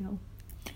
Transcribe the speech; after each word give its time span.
Yo. 0.00 0.18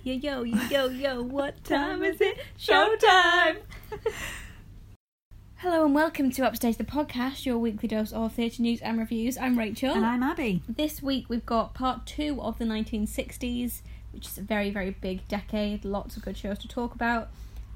Yo, 0.02 0.12
yo, 0.14 0.42
yo, 0.42 0.58
yo, 0.70 0.86
yo, 0.88 1.22
what 1.22 1.62
time 1.64 2.02
is 2.04 2.20
it? 2.20 2.38
Showtime! 2.58 3.56
Hello 5.56 5.86
and 5.86 5.94
welcome 5.94 6.30
to 6.32 6.42
Upstage 6.46 6.76
the 6.76 6.84
Podcast, 6.84 7.46
your 7.46 7.56
weekly 7.56 7.88
dose 7.88 8.12
of 8.12 8.34
theatre 8.34 8.60
news 8.60 8.82
and 8.82 8.98
reviews. 8.98 9.38
I'm 9.38 9.58
Rachel. 9.58 9.94
And 9.94 10.04
I'm 10.04 10.22
Abby. 10.22 10.60
This 10.68 11.02
week 11.02 11.30
we've 11.30 11.46
got 11.46 11.72
part 11.72 12.04
two 12.06 12.38
of 12.42 12.58
the 12.58 12.66
1960s, 12.66 13.80
which 14.12 14.26
is 14.26 14.36
a 14.36 14.42
very, 14.42 14.68
very 14.70 14.90
big 14.90 15.26
decade. 15.26 15.86
Lots 15.86 16.16
of 16.18 16.22
good 16.24 16.36
shows 16.36 16.58
to 16.58 16.68
talk 16.68 16.94
about. 16.94 17.30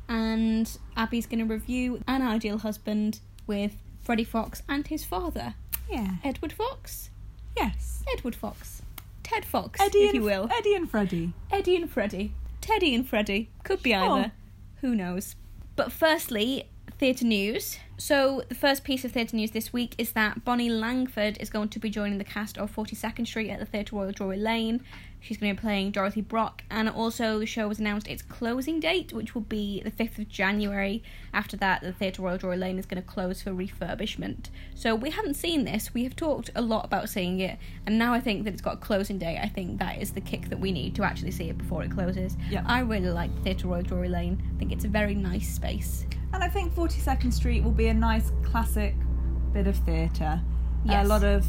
And 0.07 0.71
Abby's 0.97 1.27
going 1.27 1.41
to 1.41 1.51
review 1.51 2.03
An 2.07 2.21
Ideal 2.21 2.59
Husband 2.59 3.21
with 3.47 3.77
Freddie 4.03 4.25
Fox 4.25 4.63
and 4.69 4.87
his 4.87 5.05
father, 5.05 5.55
Yeah. 5.91 6.17
Edward 6.23 6.53
Fox. 6.53 7.09
Yes. 7.57 8.05
Edward 8.13 8.35
Fox. 8.37 8.83
Ted 9.29 9.45
Fox, 9.45 9.79
Eddie 9.81 9.99
if 9.99 10.07
and 10.07 10.15
you 10.17 10.23
will. 10.23 10.49
Eddie 10.53 10.75
and 10.75 10.91
Freddie. 10.91 11.33
Eddie 11.51 11.77
and 11.77 11.91
Freddie. 11.91 12.33
Teddy 12.61 12.95
and 12.95 13.07
Freddie. 13.09 13.51
Could 13.63 13.83
be 13.83 13.91
Sure. 13.91 14.01
either. 14.01 14.33
Who 14.81 14.95
knows? 14.95 15.37
But 15.77 15.93
firstly, 15.93 16.65
theatre 16.99 17.25
news. 17.27 17.79
So, 18.01 18.45
the 18.49 18.55
first 18.55 18.85
piece 18.85 19.05
of 19.05 19.11
theatre 19.11 19.35
news 19.35 19.51
this 19.51 19.73
week 19.73 19.97
is 19.99 20.13
that 20.13 20.45
Bonnie 20.45 20.71
Langford 20.71 21.37
is 21.41 21.51
going 21.51 21.69
to 21.71 21.81
be 21.81 21.91
joining 21.91 22.19
the 22.19 22.25
cast 22.25 22.57
of 22.57 22.73
42nd 22.73 23.27
Street 23.27 23.51
at 23.51 23.59
the 23.59 23.67
Theatre 23.67 23.97
Royal 23.97 24.13
Drury 24.13 24.37
Lane. 24.37 24.85
She's 25.19 25.37
going 25.37 25.53
to 25.53 25.61
be 25.61 25.67
playing 25.67 25.91
Dorothy 25.91 26.21
Brock, 26.21 26.63
and 26.71 26.89
also 26.89 27.41
the 27.41 27.45
show 27.45 27.67
has 27.67 27.81
announced 27.81 28.07
its 28.07 28.23
closing 28.23 28.79
date, 28.79 29.13
which 29.13 29.35
will 29.35 29.43
be 29.43 29.83
the 29.83 29.91
5th 29.91 30.19
of 30.19 30.29
January. 30.29 31.03
After 31.35 31.57
that, 31.57 31.81
the 31.81 31.93
Theatre 31.93 32.23
Royal 32.23 32.39
Drury 32.39 32.57
Lane 32.57 32.79
is 32.79 32.87
going 32.87 33.03
to 33.03 33.09
close 33.09 33.43
for 33.43 33.51
refurbishment. 33.51 34.47
So, 34.77 34.95
we 34.95 35.11
haven't 35.11 35.35
seen 35.35 35.65
this. 35.65 35.93
We 35.93 36.05
have 36.05 36.15
talked 36.15 36.51
a 36.55 36.63
lot 36.63 36.85
about 36.85 37.09
seeing 37.09 37.41
it, 37.41 37.59
and 37.85 37.99
now 37.99 38.15
I 38.15 38.21
think 38.21 38.45
that 38.45 38.53
it's 38.53 38.63
got 38.63 38.75
a 38.75 38.81
closing 38.81 39.19
date. 39.19 39.41
I 39.43 39.49
think 39.49 39.81
that 39.81 40.01
is 40.01 40.13
the 40.13 40.21
kick 40.21 40.51
that 40.51 40.61
we 40.61 40.71
need 40.71 40.95
to 40.95 41.03
actually 41.03 41.33
see 41.33 41.51
it 41.51 41.59
before 41.59 41.83
it 41.83 41.91
closes. 41.91 42.37
Yeah. 42.49 42.63
I 42.65 42.79
really 42.79 43.11
like 43.11 43.35
the 43.35 43.41
Theatre 43.41 43.67
Royal 43.67 43.83
Drury 43.83 44.09
Lane. 44.09 44.41
I 44.55 44.59
think 44.61 44.71
it's 44.71 44.85
a 44.85 44.89
very 44.89 45.17
nice 45.17 45.53
space. 45.53 46.07
And 46.33 46.45
I 46.45 46.49
think 46.49 46.75
42nd 46.75 47.33
Street 47.33 47.65
will 47.65 47.71
be 47.71 47.88
a 47.89 47.95
nice 47.95 48.33
classic 48.43 48.95
bit 49.53 49.67
of 49.67 49.77
theatre. 49.77 50.41
Yes. 50.85 51.07
A 51.07 51.09
lot 51.09 51.25
of 51.25 51.47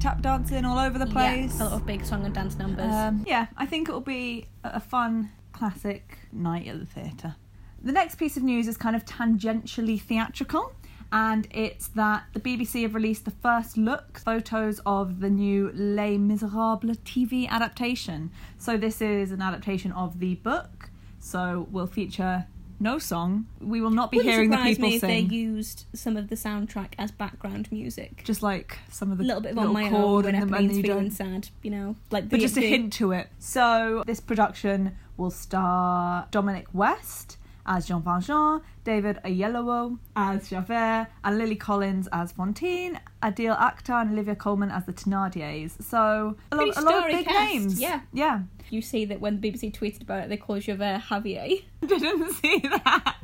tap 0.00 0.20
dancing 0.22 0.64
all 0.64 0.78
over 0.78 0.98
the 0.98 1.06
place. 1.06 1.56
Yeah, 1.58 1.62
a 1.62 1.64
lot 1.64 1.72
of 1.72 1.86
big 1.86 2.04
song 2.04 2.24
and 2.24 2.34
dance 2.34 2.56
numbers. 2.56 2.92
Um, 2.92 3.24
yeah, 3.26 3.46
I 3.56 3.66
think 3.66 3.88
it'll 3.88 4.00
be 4.00 4.46
a 4.64 4.76
a 4.76 4.80
fun, 4.80 5.30
classic 5.52 6.18
night 6.32 6.68
at 6.68 6.78
the 6.78 6.86
theatre. 6.86 7.36
The 7.82 7.92
next 7.92 8.16
piece 8.16 8.36
of 8.36 8.42
news 8.42 8.68
is 8.68 8.76
kind 8.76 8.96
of 8.96 9.04
tangentially 9.04 10.00
theatrical, 10.00 10.72
and 11.12 11.46
it's 11.50 11.88
that 11.88 12.24
the 12.32 12.40
BBC 12.40 12.82
have 12.82 12.94
released 12.94 13.24
the 13.24 13.30
first 13.30 13.76
look 13.76 14.18
photos 14.18 14.80
of 14.84 15.20
the 15.20 15.30
new 15.30 15.70
Les 15.74 16.18
Miserables 16.18 16.98
TV 16.98 17.48
adaptation. 17.48 18.30
So, 18.58 18.76
this 18.76 19.00
is 19.00 19.30
an 19.30 19.40
adaptation 19.40 19.92
of 19.92 20.18
the 20.18 20.34
book, 20.36 20.90
so 21.18 21.68
will 21.70 21.86
feature 21.86 22.46
no 22.78 22.98
song. 22.98 23.46
We 23.60 23.80
will 23.80 23.90
not 23.90 24.10
be 24.10 24.18
Wouldn't 24.18 24.32
hearing 24.34 24.50
the 24.50 24.56
people 24.58 24.88
me 24.88 24.94
if 24.96 25.00
sing. 25.00 25.28
they 25.28 25.34
used 25.34 25.84
some 25.94 26.16
of 26.16 26.28
the 26.28 26.34
soundtrack 26.36 26.88
as 26.98 27.10
background 27.10 27.70
music. 27.72 28.22
Just 28.24 28.42
like 28.42 28.78
some 28.90 29.10
of 29.12 29.18
the 29.18 29.24
a 29.24 29.26
little 29.26 29.40
bit 29.40 29.52
of 29.52 29.56
little 29.56 29.76
on 29.76 29.82
my 29.82 29.88
own 29.90 30.24
when 30.24 30.34
and 30.34 30.42
the- 30.42 30.42
and 30.42 30.54
everybody's 30.54 30.76
you 30.78 30.82
feeling 30.82 31.10
sad, 31.10 31.48
you 31.62 31.70
know, 31.70 31.96
like 32.10 32.24
but 32.24 32.32
the, 32.32 32.38
just 32.38 32.56
a 32.56 32.60
hint 32.60 32.92
to 32.94 33.12
it. 33.12 33.28
So 33.38 34.02
this 34.06 34.20
production 34.20 34.96
will 35.16 35.30
star 35.30 36.26
Dominic 36.30 36.66
West 36.72 37.38
as 37.66 37.86
Jean 37.86 38.02
Valjean, 38.02 38.60
David 38.84 39.18
Oyelowo 39.24 39.98
as 40.14 40.48
Javert, 40.50 41.08
and 41.24 41.38
Lily 41.38 41.56
Collins 41.56 42.08
as 42.12 42.32
Fantine, 42.32 43.00
Adil 43.22 43.58
Akhtar 43.58 44.02
and 44.02 44.12
Olivia 44.12 44.34
Colman 44.36 44.70
as 44.70 44.84
the 44.86 44.92
Thenardiers. 44.92 45.82
So 45.82 46.36
a 46.52 46.56
lot, 46.56 46.76
a 46.76 46.80
lot 46.80 46.94
of 46.98 47.06
big 47.06 47.26
cast, 47.26 47.52
names. 47.52 47.80
yeah. 47.80 48.00
yeah. 48.12 48.40
You 48.70 48.82
see 48.82 49.04
that 49.06 49.20
when 49.20 49.40
the 49.40 49.50
BBC 49.52 49.72
tweeted 49.76 50.02
about 50.02 50.24
it, 50.24 50.28
they 50.28 50.36
call 50.36 50.58
Javert 50.58 51.02
Javier. 51.08 51.62
I 51.82 51.86
didn't 51.86 52.32
see 52.34 52.58
that. 52.58 53.16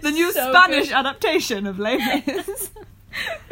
The 0.00 0.10
new 0.10 0.32
So 0.32 0.50
Spanish 0.52 0.88
good. 0.88 0.94
adaptation 0.96 1.66
of 1.66 1.78
Les 1.78 1.98
Mis. 2.26 2.70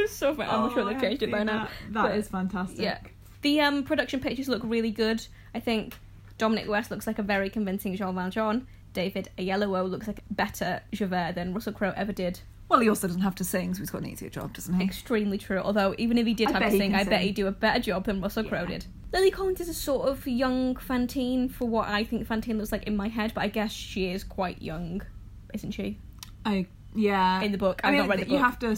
so 0.11 0.35
funny. 0.35 0.49
I'm 0.51 0.61
not 0.63 0.73
sure 0.75 0.85
they've 0.87 1.01
changed 1.01 1.23
it 1.23 1.31
by 1.31 1.43
now. 1.43 1.69
That 1.91 2.03
But- 2.09 2.15
is 2.17 2.29
fantastic. 2.29 2.81
Yeah. 2.81 2.99
The 3.43 3.61
um, 3.61 3.85
production 3.85 4.21
pictures 4.21 4.49
look 4.49 4.63
really 4.65 4.91
good. 4.91 5.27
I 5.55 5.61
think 5.61 5.95
Dominic 6.39 6.69
West 6.69 6.91
looks 6.91 7.07
like 7.07 7.19
a 7.19 7.23
very 7.23 7.49
convincing 7.49 7.97
Jean 7.97 8.15
Valjean. 8.15 8.67
David 8.93 9.29
Oyelowo 9.39 9.89
looks 9.89 10.07
like 10.07 10.19
a 10.19 10.33
better 10.35 10.81
Javert 10.93 11.35
than 11.35 11.55
Russell 11.55 11.73
Crowe 11.73 11.93
ever 11.97 12.13
did. 12.13 12.41
Well, 12.69 12.79
he 12.81 12.89
also 12.89 13.09
doesn't 13.09 13.23
have 13.23 13.35
to 13.37 13.45
sing, 13.45 13.75
so 13.75 13.81
he's 13.81 13.91
got 13.91 14.03
an 14.03 14.09
easier 14.09 14.29
job, 14.31 14.53
doesn't 14.53 14.75
he? 14.79 14.85
Extremely 14.85 15.39
true. 15.39 15.59
Although 15.59 15.95
even 15.99 16.19
if 16.19 16.27
he 16.27 16.35
did 16.35 16.49
I 16.49 16.53
have 16.53 16.63
to 16.71 16.71
sing, 16.79 16.95
I 16.95 17.03
bet 17.05 17.23
he'd 17.23 17.35
do 17.35 17.49
a 17.49 17.53
better 17.53 17.81
job 17.81 18.05
than 18.05 18.21
Russell 18.21 18.45
Crowe 18.45 18.63
Yeah. 18.63 18.67
did. 18.69 18.87
Lily 19.13 19.33
Collins 19.33 19.61
is 19.61 19.69
a 19.69 19.75
sort 19.75 20.09
of 20.09 20.25
young 20.27 20.77
Fantine 20.77 21.49
for 21.49 21.65
what 21.69 21.89
I 21.89 22.05
think 22.05 22.27
Fantine 22.29 22.59
looks 22.59 22.71
like 22.71 22.85
in 22.85 22.97
my 22.97 23.09
head, 23.09 23.33
but 23.35 23.41
I 23.43 23.49
guess 23.49 23.73
she 23.73 24.07
is 24.11 24.23
quite 24.23 24.63
young, 24.63 25.03
isn't 25.53 25.73
she? 25.73 25.99
I 26.45 26.67
yeah. 26.95 27.41
In 27.43 27.51
the 27.51 27.59
book, 27.59 27.81
I 27.83 27.89
I've 27.89 27.93
mean, 27.95 28.03
not 28.03 28.09
read 28.11 28.21
the 28.21 28.25
book. 28.27 28.33
you 28.33 28.39
have 28.39 28.59
to. 28.61 28.77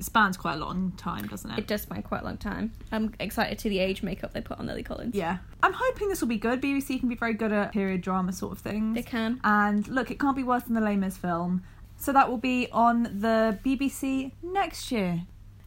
Spans 0.00 0.36
quite 0.36 0.54
a 0.54 0.58
long 0.58 0.92
time, 0.96 1.26
doesn't 1.26 1.50
it? 1.50 1.58
It 1.58 1.66
does 1.66 1.82
span 1.82 2.02
quite 2.02 2.22
a 2.22 2.24
long 2.24 2.36
time. 2.36 2.72
I'm 2.92 3.14
excited 3.20 3.58
to 3.60 3.68
the 3.68 3.78
age 3.78 4.02
makeup 4.02 4.32
they 4.32 4.40
put 4.40 4.58
on 4.58 4.66
Lily 4.66 4.82
Collins. 4.82 5.14
Yeah. 5.14 5.38
I'm 5.62 5.72
hoping 5.72 6.08
this 6.08 6.20
will 6.20 6.28
be 6.28 6.38
good. 6.38 6.60
BBC 6.60 7.00
can 7.00 7.08
be 7.08 7.14
very 7.14 7.34
good 7.34 7.52
at 7.52 7.72
period 7.72 8.02
drama 8.02 8.32
sort 8.32 8.52
of 8.52 8.58
things. 8.58 8.94
They 8.94 9.02
can. 9.02 9.40
And 9.44 9.86
look, 9.88 10.10
it 10.10 10.18
can't 10.18 10.36
be 10.36 10.42
worse 10.44 10.64
than 10.64 10.74
the 10.74 10.80
Mis 10.80 11.16
film. 11.16 11.62
So 11.96 12.12
that 12.12 12.30
will 12.30 12.38
be 12.38 12.68
on 12.70 13.02
the 13.02 13.58
BBC 13.64 14.32
next 14.42 14.92
year. 14.92 15.22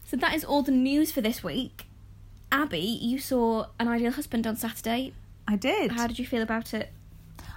So 0.06 0.18
that 0.18 0.34
is 0.34 0.44
all 0.44 0.64
the 0.64 0.72
news 0.72 1.12
for 1.12 1.22
this 1.22 1.44
week. 1.44 1.86
Abby, 2.52 2.80
you 2.80 3.20
saw 3.20 3.68
An 3.80 3.88
Ideal 3.88 4.12
Husband 4.12 4.46
on 4.46 4.56
Saturday. 4.56 5.14
I 5.48 5.56
did. 5.56 5.94
How 5.94 6.08
did 6.08 6.20
you 6.20 6.26
feel 6.26 6.42
about 6.42 6.74
it? 6.74 6.92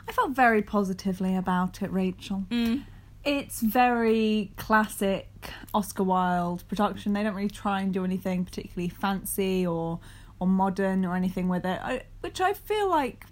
I 0.09 0.13
felt 0.13 0.33
very 0.33 0.63
positively 0.63 1.37
about 1.37 1.83
it, 1.83 1.91
Rachel. 1.91 2.45
Mm. 2.51 2.85
It's 3.25 3.61
very 3.61 4.53
classic 4.57 5.29
Oscar 5.73 6.03
Wilde 6.03 6.67
production. 6.69 7.15
They 7.15 7.23
don't 7.23 7.35
really 7.35 7.49
try 7.49 7.81
and 7.81 7.93
do 7.93 8.05
anything 8.05 8.45
particularly 8.45 8.91
fancy 8.91 9.67
or 9.67 10.01
or 10.41 10.47
modern 10.47 11.05
or 11.05 11.15
anything 11.15 11.49
with 11.49 11.65
it, 11.65 11.81
I, 11.83 12.03
which 12.21 12.41
I 12.41 12.53
feel 12.53 12.91
like 12.91 13.25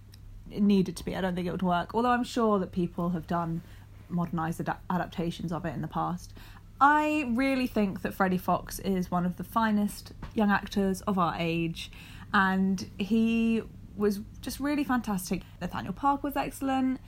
it 0.50 0.62
needed 0.62 0.96
to 0.96 1.04
be. 1.04 1.16
I 1.16 1.20
don't 1.20 1.34
think 1.34 1.46
it 1.46 1.50
would 1.50 1.62
work, 1.62 1.94
although 1.94 2.10
I'm 2.10 2.24
sure 2.24 2.58
that 2.60 2.72
people 2.72 3.10
have 3.10 3.26
done 3.26 3.62
modernized 4.08 4.60
ad- 4.60 4.76
adaptations 4.88 5.52
of 5.52 5.64
it 5.64 5.74
in 5.74 5.82
the 5.82 5.88
past. 5.88 6.32
I 6.80 7.30
really 7.34 7.66
think 7.66 8.02
that 8.02 8.14
Freddie 8.14 8.38
Fox 8.38 8.78
is 8.80 9.10
one 9.10 9.26
of 9.26 9.36
the 9.36 9.44
finest 9.44 10.12
young 10.34 10.50
actors 10.50 11.00
of 11.02 11.18
our 11.18 11.34
age, 11.38 11.90
and 12.32 12.88
he 12.98 13.62
was 13.96 14.20
just 14.40 14.58
really 14.58 14.84
fantastic. 14.84 15.42
Nathaniel 15.60 15.92
Park 15.92 16.22
was 16.22 16.36
excellent. 16.36 17.00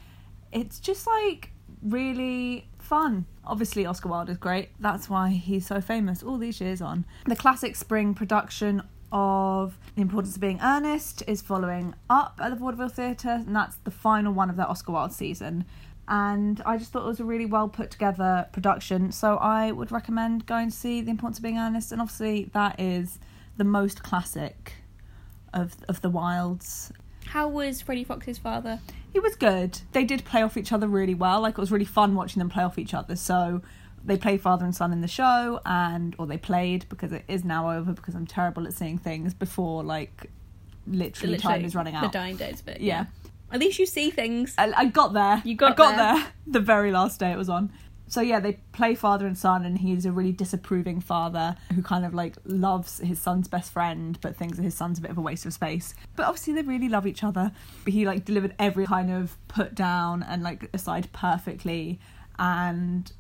It's 0.53 0.78
just 0.78 1.06
like 1.06 1.50
really 1.83 2.69
fun. 2.84 3.27
Obviously, 3.45 3.87
Oscar 3.87 4.09
Wilde 4.09 4.31
is 4.31 4.37
great. 4.37 4.71
That's 4.78 5.09
why 5.09 5.31
he's 5.31 5.67
so 5.67 5.81
famous 5.81 6.22
all 6.22 6.39
these 6.39 6.61
years 6.61 6.81
on. 6.81 7.05
The 7.27 7.37
classic 7.37 7.77
spring 7.77 8.15
production 8.15 8.83
of 9.11 9.78
The 9.95 10.03
Importance 10.03 10.34
of 10.34 10.41
Being 10.41 10.61
Earnest 10.62 11.23
is 11.27 11.41
following 11.43 11.94
up 12.11 12.39
at 12.43 12.50
the 12.50 12.56
Vaudeville 12.56 12.89
Theatre, 12.89 13.43
and 13.47 13.55
that's 13.55 13.77
the 13.77 13.91
final 13.91 14.33
one 14.33 14.50
of 14.50 14.56
their 14.56 14.69
Oscar 14.69 14.93
Wilde 14.93 15.12
season. 15.12 15.65
And 16.06 16.61
I 16.67 16.77
just 16.77 16.93
thought 16.93 17.05
it 17.05 17.09
was 17.09 17.21
a 17.21 17.25
really 17.25 17.47
well 17.47 17.69
put 17.69 17.91
together 17.91 18.47
production, 18.53 19.11
so 19.12 19.37
I 19.37 19.73
would 19.73 19.91
recommend 19.91 20.47
going 20.47 20.71
to 20.71 20.77
see 20.77 21.00
The 21.00 21.11
Importance 21.11 21.39
of 21.39 21.43
Being 21.43 21.59
Earnest. 21.59 21.93
And 21.93 22.00
obviously, 22.00 22.50
that 22.53 22.78
is 22.78 23.19
the 23.56 23.65
most 23.65 24.03
classic 24.03 24.75
of 25.53 25.77
of 25.89 26.00
the 26.03 26.11
Wildes. 26.11 26.91
How 27.34 27.49
was 27.49 27.83
Freddie 27.83 28.05
Fox's 28.05 28.39
father? 28.39 28.78
He 29.12 29.19
was 29.19 29.34
good. 29.34 29.81
They 29.91 30.05
did 30.05 30.25
play 30.25 30.43
off 30.43 30.56
each 30.56 30.71
other 30.71 30.87
really 30.87 31.17
well. 31.17 31.41
Like 31.41 31.55
it 31.55 31.61
was 31.61 31.72
really 31.72 31.84
fun 31.84 32.15
watching 32.15 32.39
them 32.39 32.49
play 32.49 32.62
off 32.62 32.78
each 32.78 32.95
other. 32.95 33.17
So 33.17 33.61
they 34.05 34.17
played 34.17 34.41
father 34.41 34.65
and 34.65 34.72
son 34.72 34.93
in 34.93 35.00
the 35.00 35.09
show, 35.09 35.61
and 35.67 36.15
or 36.17 36.28
they 36.28 36.39
played 36.39 36.89
because 36.89 37.11
it 37.11 37.25
is 37.27 37.43
now 37.43 37.73
over 37.73 37.93
because 37.93 38.15
I'm 38.15 38.25
terrible 38.25 38.69
at 38.69 38.73
seeing 38.73 38.99
things 38.99 39.34
before 39.34 39.83
like 39.83 40.31
literally, 40.87 41.37
time 41.37 41.65
is 41.65 41.75
running 41.75 41.97
out. 41.97 42.05
The 42.05 42.17
dying 42.17 42.37
days 42.37 42.62
bit. 42.62 42.81
Yeah. 42.81 43.06
At 43.50 43.59
least 43.59 43.81
you 43.81 43.87
see 43.87 44.11
things. 44.11 44.55
I, 44.56 44.73
I 44.73 44.85
got 44.85 45.12
there. 45.12 45.43
You 45.44 45.56
got 45.56 45.73
I 45.73 45.75
got 45.75 45.97
there. 45.97 46.14
there. 46.14 46.32
the 46.47 46.61
very 46.61 46.93
last 46.93 47.19
day 47.19 47.32
it 47.32 47.37
was 47.37 47.49
on. 47.49 47.73
So 48.06 48.21
yeah, 48.21 48.39
they 48.39 48.55
play 48.73 48.95
father 48.95 49.27
and 49.27 49.37
son, 49.37 49.65
and 49.65 49.79
he's 49.79 50.06
a 50.06 50.12
really 50.12 50.33
disapproving 50.33 51.01
father 51.01 51.56
who 51.75 51.83
kind 51.83 52.05
of 52.05 52.15
like 52.15 52.37
loves 52.45 52.99
his 52.99 53.19
son's 53.19 53.49
best 53.49 53.73
friend, 53.73 54.19
but 54.21 54.37
thinks 54.37 54.56
that 54.59 54.62
his 54.62 54.75
son's 54.75 54.99
a 54.99 55.03
bit 55.03 55.11
of 55.11 55.19
a 55.19 55.23
waste 55.23 55.47
of 55.47 55.53
space. 55.53 55.95
But 56.15 56.27
obviously 56.27 56.55
they 56.55 56.62
really 56.62 56.89
love 56.89 57.06
each 57.06 57.25
other. 57.25 57.51
But 57.85 57.93
he 57.93 58.05
like 58.05 58.25
delivered 58.25 58.55
every 58.59 58.87
kind 58.87 59.11
of 59.11 59.37
put 59.49 59.75
down 59.75 60.23
and 60.23 60.43
like 60.43 60.69
aside 60.75 61.09
perfectly, 61.12 61.99
and 62.39 63.11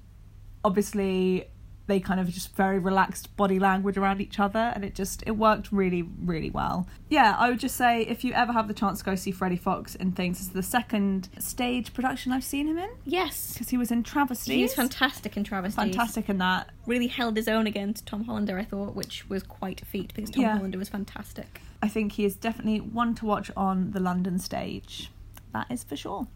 obviously 0.64 1.48
they 1.86 2.00
kind 2.00 2.18
of 2.18 2.28
just 2.30 2.54
very 2.56 2.78
relaxed 2.78 3.36
body 3.36 3.58
language 3.58 3.96
around 3.98 4.20
each 4.20 4.40
other 4.40 4.72
and 4.74 4.84
it 4.84 4.94
just 4.94 5.22
it 5.26 5.32
worked 5.32 5.70
really 5.70 6.02
really 6.02 6.50
well 6.50 6.86
yeah 7.10 7.34
i 7.38 7.50
would 7.50 7.58
just 7.60 7.76
say 7.76 8.02
if 8.02 8.24
you 8.24 8.32
ever 8.32 8.52
have 8.52 8.68
the 8.68 8.74
chance 8.74 9.00
to 9.00 9.04
go 9.04 9.14
see 9.14 9.30
freddie 9.30 9.56
fox 9.56 9.94
in 9.94 10.10
things 10.12 10.38
this 10.38 10.46
is 10.46 10.52
the 10.54 10.62
second 10.62 11.28
stage 11.38 11.92
production 11.92 12.32
i've 12.32 12.42
seen 12.44 12.66
him 12.68 12.78
in 12.78 12.90
Yes. 13.04 13.52
because 13.52 13.68
he 13.68 13.76
was 13.76 13.90
in 13.90 14.02
travesties 14.02 14.54
He's 14.56 14.74
fantastic 14.74 15.36
in 15.36 15.44
Travesties. 15.44 15.76
fantastic 15.76 16.28
in 16.28 16.38
that 16.38 16.70
Really 16.86 17.06
held 17.08 17.36
his 17.36 17.48
own 17.48 17.66
against 17.66 18.04
Tom 18.06 18.24
Hollander, 18.24 18.58
I 18.58 18.64
thought, 18.64 18.94
which 18.94 19.28
was 19.30 19.42
quite 19.42 19.80
a 19.80 19.86
feat 19.86 20.12
because 20.14 20.30
Tom 20.30 20.42
Yeah. 20.42 20.56
Hollander 20.56 20.76
was 20.78 20.90
fantastic. 20.90 21.62
I 21.82 21.88
think 21.88 22.12
he 22.12 22.24
is 22.26 22.36
definitely 22.36 22.78
one 22.80 23.14
to 23.16 23.24
watch 23.24 23.50
on 23.56 23.92
the 23.92 24.00
London 24.00 24.38
stage. 24.38 25.10
That 25.54 25.66
is 25.70 25.82
for 25.82 25.96
sure. 25.96 26.26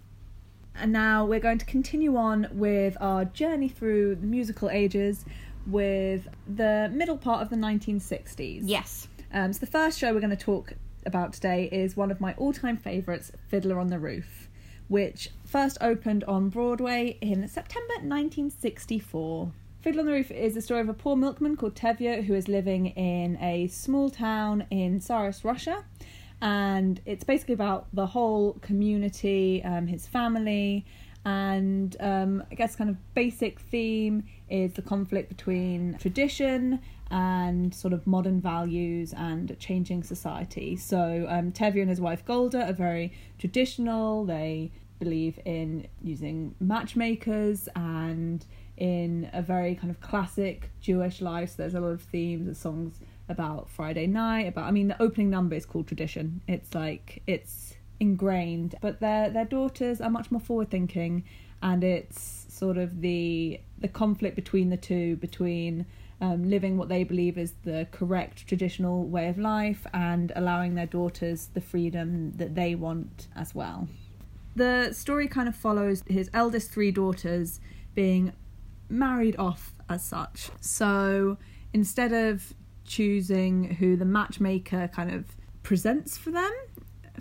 And 0.80 0.92
now 0.92 1.24
we're 1.24 1.40
going 1.40 1.58
to 1.58 1.66
continue 1.66 2.16
on 2.16 2.48
with 2.52 2.96
our 3.00 3.24
journey 3.24 3.68
through 3.68 4.16
the 4.16 4.26
musical 4.26 4.70
ages 4.70 5.24
with 5.66 6.28
the 6.46 6.90
middle 6.92 7.18
part 7.18 7.42
of 7.42 7.50
the 7.50 7.56
1960s. 7.56 8.62
Yes. 8.64 9.08
Um, 9.32 9.52
so 9.52 9.60
the 9.60 9.66
first 9.66 9.98
show 9.98 10.12
we're 10.12 10.20
going 10.20 10.30
to 10.30 10.36
talk 10.36 10.72
about 11.04 11.32
today 11.32 11.68
is 11.70 11.96
one 11.96 12.10
of 12.10 12.20
my 12.20 12.34
all-time 12.34 12.76
favourites, 12.76 13.32
Fiddler 13.48 13.78
on 13.78 13.88
the 13.88 13.98
Roof, 13.98 14.48
which 14.88 15.30
first 15.44 15.78
opened 15.80 16.24
on 16.24 16.48
Broadway 16.48 17.18
in 17.20 17.46
September 17.48 17.94
1964. 17.94 19.52
Fiddler 19.80 20.00
on 20.00 20.06
the 20.06 20.12
Roof 20.12 20.30
is 20.30 20.54
the 20.54 20.62
story 20.62 20.80
of 20.80 20.88
a 20.88 20.94
poor 20.94 21.16
milkman 21.16 21.56
called 21.56 21.74
Tevye 21.74 22.24
who 22.24 22.34
is 22.34 22.48
living 22.48 22.86
in 22.86 23.36
a 23.40 23.68
small 23.68 24.10
town 24.10 24.66
in 24.70 25.00
Tsarist 25.00 25.44
Russia. 25.44 25.84
And 26.40 27.00
it's 27.04 27.24
basically 27.24 27.54
about 27.54 27.86
the 27.92 28.06
whole 28.06 28.54
community, 28.60 29.62
um, 29.64 29.86
his 29.86 30.06
family, 30.06 30.86
and 31.24 31.96
um, 32.00 32.44
I 32.50 32.54
guess 32.54 32.76
kind 32.76 32.88
of 32.88 32.96
basic 33.14 33.60
theme 33.60 34.24
is 34.48 34.74
the 34.74 34.82
conflict 34.82 35.28
between 35.28 35.98
tradition 35.98 36.80
and 37.10 37.74
sort 37.74 37.92
of 37.92 38.06
modern 38.06 38.40
values 38.40 39.12
and 39.16 39.54
changing 39.58 40.02
society. 40.02 40.76
So 40.76 41.26
um, 41.28 41.52
Tevye 41.52 41.80
and 41.80 41.90
his 41.90 42.00
wife 42.00 42.24
Golda 42.24 42.68
are 42.68 42.72
very 42.72 43.12
traditional. 43.38 44.24
They 44.24 44.70
believe 44.98 45.38
in 45.44 45.86
using 46.02 46.54
matchmakers 46.60 47.68
and 47.74 48.44
in 48.76 49.28
a 49.32 49.42
very 49.42 49.74
kind 49.74 49.90
of 49.90 50.00
classic 50.00 50.70
Jewish 50.80 51.20
life. 51.20 51.50
So 51.50 51.56
there's 51.58 51.74
a 51.74 51.80
lot 51.80 51.88
of 51.88 52.02
themes 52.02 52.46
and 52.46 52.56
songs 52.56 53.00
about 53.28 53.68
Friday 53.68 54.06
night. 54.06 54.48
About 54.48 54.66
I 54.66 54.70
mean, 54.70 54.88
the 54.88 55.02
opening 55.02 55.30
number 55.30 55.54
is 55.54 55.66
called 55.66 55.86
Tradition. 55.86 56.40
It's 56.46 56.74
like 56.74 57.22
it's 57.26 57.74
ingrained, 58.00 58.76
but 58.80 59.00
their 59.00 59.30
their 59.30 59.44
daughters 59.44 60.00
are 60.00 60.10
much 60.10 60.30
more 60.30 60.40
forward 60.40 60.70
thinking, 60.70 61.24
and 61.62 61.82
it's 61.84 62.46
sort 62.48 62.78
of 62.78 63.00
the 63.00 63.60
the 63.78 63.88
conflict 63.88 64.36
between 64.36 64.70
the 64.70 64.76
two 64.76 65.16
between 65.16 65.86
um, 66.20 66.48
living 66.48 66.76
what 66.76 66.88
they 66.88 67.04
believe 67.04 67.38
is 67.38 67.54
the 67.62 67.86
correct 67.92 68.46
traditional 68.48 69.04
way 69.04 69.28
of 69.28 69.38
life 69.38 69.86
and 69.94 70.32
allowing 70.34 70.74
their 70.74 70.86
daughters 70.86 71.48
the 71.54 71.60
freedom 71.60 72.32
that 72.36 72.54
they 72.54 72.74
want 72.74 73.28
as 73.36 73.54
well. 73.54 73.88
The 74.56 74.92
story 74.92 75.28
kind 75.28 75.48
of 75.48 75.54
follows 75.54 76.02
his 76.08 76.28
eldest 76.34 76.72
three 76.72 76.90
daughters 76.90 77.60
being 77.94 78.32
married 78.88 79.36
off 79.38 79.74
as 79.88 80.04
such. 80.04 80.50
So 80.60 81.38
instead 81.72 82.12
of 82.12 82.54
choosing 82.88 83.74
who 83.76 83.96
the 83.96 84.04
matchmaker 84.04 84.88
kind 84.88 85.12
of 85.12 85.24
presents 85.62 86.18
for 86.18 86.30
them, 86.30 86.50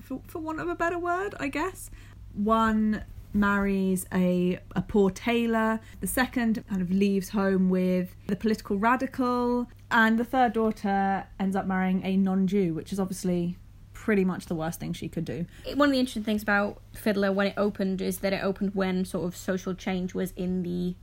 for, 0.01 0.21
for 0.27 0.39
want 0.39 0.59
of 0.59 0.67
a 0.67 0.75
better 0.75 0.97
word, 0.97 1.35
I 1.39 1.49
guess, 1.49 1.91
one 2.33 3.03
marries 3.33 4.05
a, 4.13 4.59
a 4.75 4.81
poor 4.81 5.09
tailor, 5.11 5.79
the 5.99 6.07
second 6.07 6.63
kind 6.69 6.81
of 6.81 6.89
leaves 6.89 7.29
home 7.29 7.69
with 7.69 8.15
the 8.27 8.35
political 8.35 8.77
radical, 8.77 9.67
and 9.91 10.17
the 10.17 10.23
third 10.23 10.53
daughter 10.53 11.25
ends 11.39 11.55
up 11.55 11.65
marrying 11.65 12.03
a 12.03 12.17
non 12.17 12.47
Jew, 12.47 12.73
which 12.73 12.91
is 12.91 12.99
obviously 12.99 13.57
pretty 13.93 14.23
much 14.23 14.45
the 14.45 14.55
worst 14.55 14.79
thing 14.79 14.93
she 14.93 15.09
could 15.09 15.25
do. 15.25 15.45
One 15.75 15.89
of 15.89 15.93
the 15.93 15.99
interesting 15.99 16.23
things 16.23 16.43
about 16.43 16.81
Fiddler 16.93 17.31
when 17.31 17.47
it 17.47 17.53
opened 17.57 18.01
is 18.01 18.19
that 18.19 18.31
it 18.31 18.43
opened 18.43 18.73
when 18.73 19.05
sort 19.05 19.25
of 19.25 19.35
social 19.35 19.73
change 19.73 20.13
was 20.13 20.31
in 20.31 20.63
the 20.63 20.95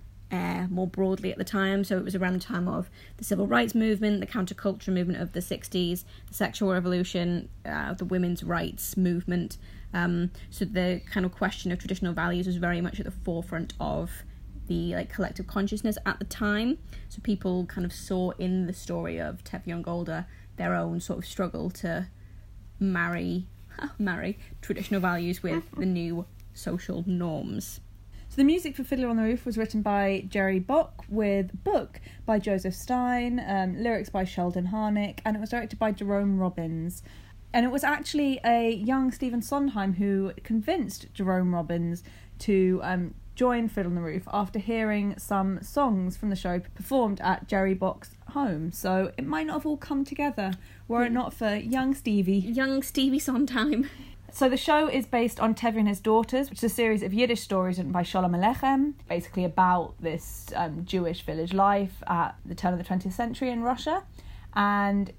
more 0.71 0.87
broadly 0.87 1.33
at 1.33 1.39
the 1.39 1.45
time. 1.45 1.85
So 1.85 1.97
it 1.99 2.05
was 2.05 2.15
around 2.15 2.35
the 2.35 2.41
time 2.41 2.69
of 2.69 2.91
the 3.17 3.25
civil 3.25 3.47
rights 3.47 3.75
movement, 3.75 4.21
the 4.21 4.27
counterculture 4.27 4.93
movement 4.93 5.21
of 5.21 5.33
the 5.33 5.41
60s, 5.41 6.05
the 6.29 6.35
sexual 6.35 6.73
revolution, 6.73 7.49
uh, 7.67 7.95
the 7.95 8.05
women's 8.05 8.43
rights 8.43 8.97
movement. 8.97 9.59
Um, 9.93 10.31
so 10.51 10.65
the 10.65 11.01
kind 11.11 11.25
of 11.25 11.33
question 11.33 11.71
of 11.73 11.79
traditional 11.79 12.13
values 12.13 12.47
was 12.47 12.57
very 12.57 12.81
much 12.81 12.99
at 12.99 13.07
the 13.07 13.13
forefront 13.13 13.75
of 13.81 14.11
the 14.67 14.95
like 14.95 15.13
collective 15.13 15.47
consciousness 15.47 15.99
at 16.07 16.19
the 16.19 16.25
time. 16.25 16.79
So 17.09 17.21
people 17.23 17.67
kind 17.67 17.85
of 17.85 17.93
saw 17.93 18.31
in 18.33 18.67
the 18.67 18.73
story 18.73 19.19
of 19.19 19.45
Tevye 19.45 19.81
Golda 19.83 20.27
their 20.57 20.75
own 20.75 21.01
sort 21.01 21.19
of 21.19 21.27
struggle 21.27 21.71
to 21.71 22.09
marry 22.79 23.47
marry 23.99 24.39
traditional 24.63 25.01
values 25.01 25.43
with 25.43 25.65
the 25.77 25.87
new 25.87 26.27
social 26.55 27.05
norms. 27.07 27.81
So 28.35 28.43
the 28.43 28.47
music 28.47 28.75
for 28.75 28.83
Fiddler 28.83 29.07
on 29.07 29.17
the 29.17 29.23
Roof 29.23 29.47
was 29.47 29.57
written 29.57 29.81
by 29.81 30.25
Jerry 30.29 30.59
Bock 30.59 31.05
with 31.09 31.63
book 31.63 32.01
by 32.27 32.41
Joseph 32.41 32.75
Stein, 32.75 33.41
um, 33.47 33.81
lyrics 33.81 34.11
by 34.11 34.25
Sheldon 34.25 34.67
Harnick, 34.73 35.21
and 35.25 35.37
it 35.37 35.39
was 35.39 35.51
directed 35.51 35.79
by 35.79 35.93
Jerome 35.93 36.37
Robbins. 36.41 37.05
And 37.53 37.65
it 37.65 37.69
was 37.69 37.85
actually 37.85 38.41
a 38.45 38.73
young 38.73 39.13
Stephen 39.13 39.41
Sondheim 39.41 39.95
who 39.95 40.33
convinced 40.43 41.15
Jerome 41.15 41.55
Robbins 41.55 42.03
to 42.41 42.81
um, 42.83 43.15
join 43.37 43.69
Fiddler 43.69 43.91
on 43.91 43.95
the 43.95 44.01
Roof 44.01 44.27
after 44.33 44.59
hearing 44.59 45.17
some 45.17 45.63
songs 45.63 46.17
from 46.17 46.31
the 46.31 46.35
show 46.35 46.59
performed 46.59 47.21
at 47.21 47.47
Jerry 47.47 47.75
Bock's 47.75 48.17
home. 48.31 48.73
So 48.73 49.13
it 49.17 49.25
might 49.25 49.47
not 49.47 49.53
have 49.55 49.67
all 49.67 49.77
come 49.77 50.05
together 50.05 50.55
were 50.89 51.05
it 51.05 51.13
not 51.13 51.35
for 51.35 51.55
young 51.55 51.95
Stevie. 51.95 52.39
Young 52.39 52.83
Stevie 52.83 53.21
Sondheim. 53.21 53.89
So 54.35 54.49
the 54.49 54.57
show 54.57 54.89
is 54.89 55.07
based 55.07 55.39
on 55.39 55.55
Tevye 55.55 55.79
and 55.79 55.87
his 55.87 56.01
daughters, 56.01 56.51
which 56.51 56.59
is 56.59 56.65
a 56.65 56.69
series 56.75 57.05
of 57.05 57.15
Yiddish 57.15 57.41
stories 57.41 57.79
written 57.79 57.93
by 57.93 58.03
Sholem 58.03 58.35
Aleichem, 58.35 58.95
basically 59.09 59.45
about 59.45 59.95
this 60.01 60.49
um, 60.57 60.85
Jewish 60.85 61.23
village 61.23 61.53
life 61.53 62.03
at 62.09 62.35
the 62.45 62.57
turn 62.57 62.73
of 62.73 62.81
the 62.81 62.85
20th 62.85 63.13
century 63.13 63.51
in 63.51 63.63
Russia. 63.63 64.03
And 64.55 65.13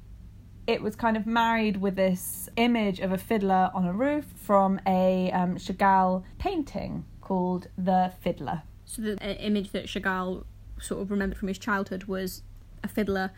it 0.67 0.81
was 0.81 0.97
kind 0.97 1.15
of 1.15 1.25
married 1.25 1.77
with 1.77 1.95
this 1.95 2.49
image 2.57 2.99
of 2.99 3.13
a 3.13 3.17
fiddler 3.17 3.71
on 3.73 3.85
a 3.85 3.93
roof 3.93 4.25
from 4.35 4.81
a 4.85 5.31
um, 5.31 5.55
Chagall 5.55 6.25
painting 6.37 7.05
called 7.21 7.69
The 7.77 8.11
Fiddler. 8.19 8.63
So 8.83 9.01
the 9.01 9.13
uh, 9.25 9.35
image 9.35 9.71
that 9.71 9.85
Chagall 9.85 10.43
sort 10.81 11.01
of 11.01 11.09
remembered 11.09 11.37
from 11.37 11.47
his 11.47 11.57
childhood 11.57 12.03
was 12.03 12.41
a 12.83 12.89
fiddler 12.89 13.31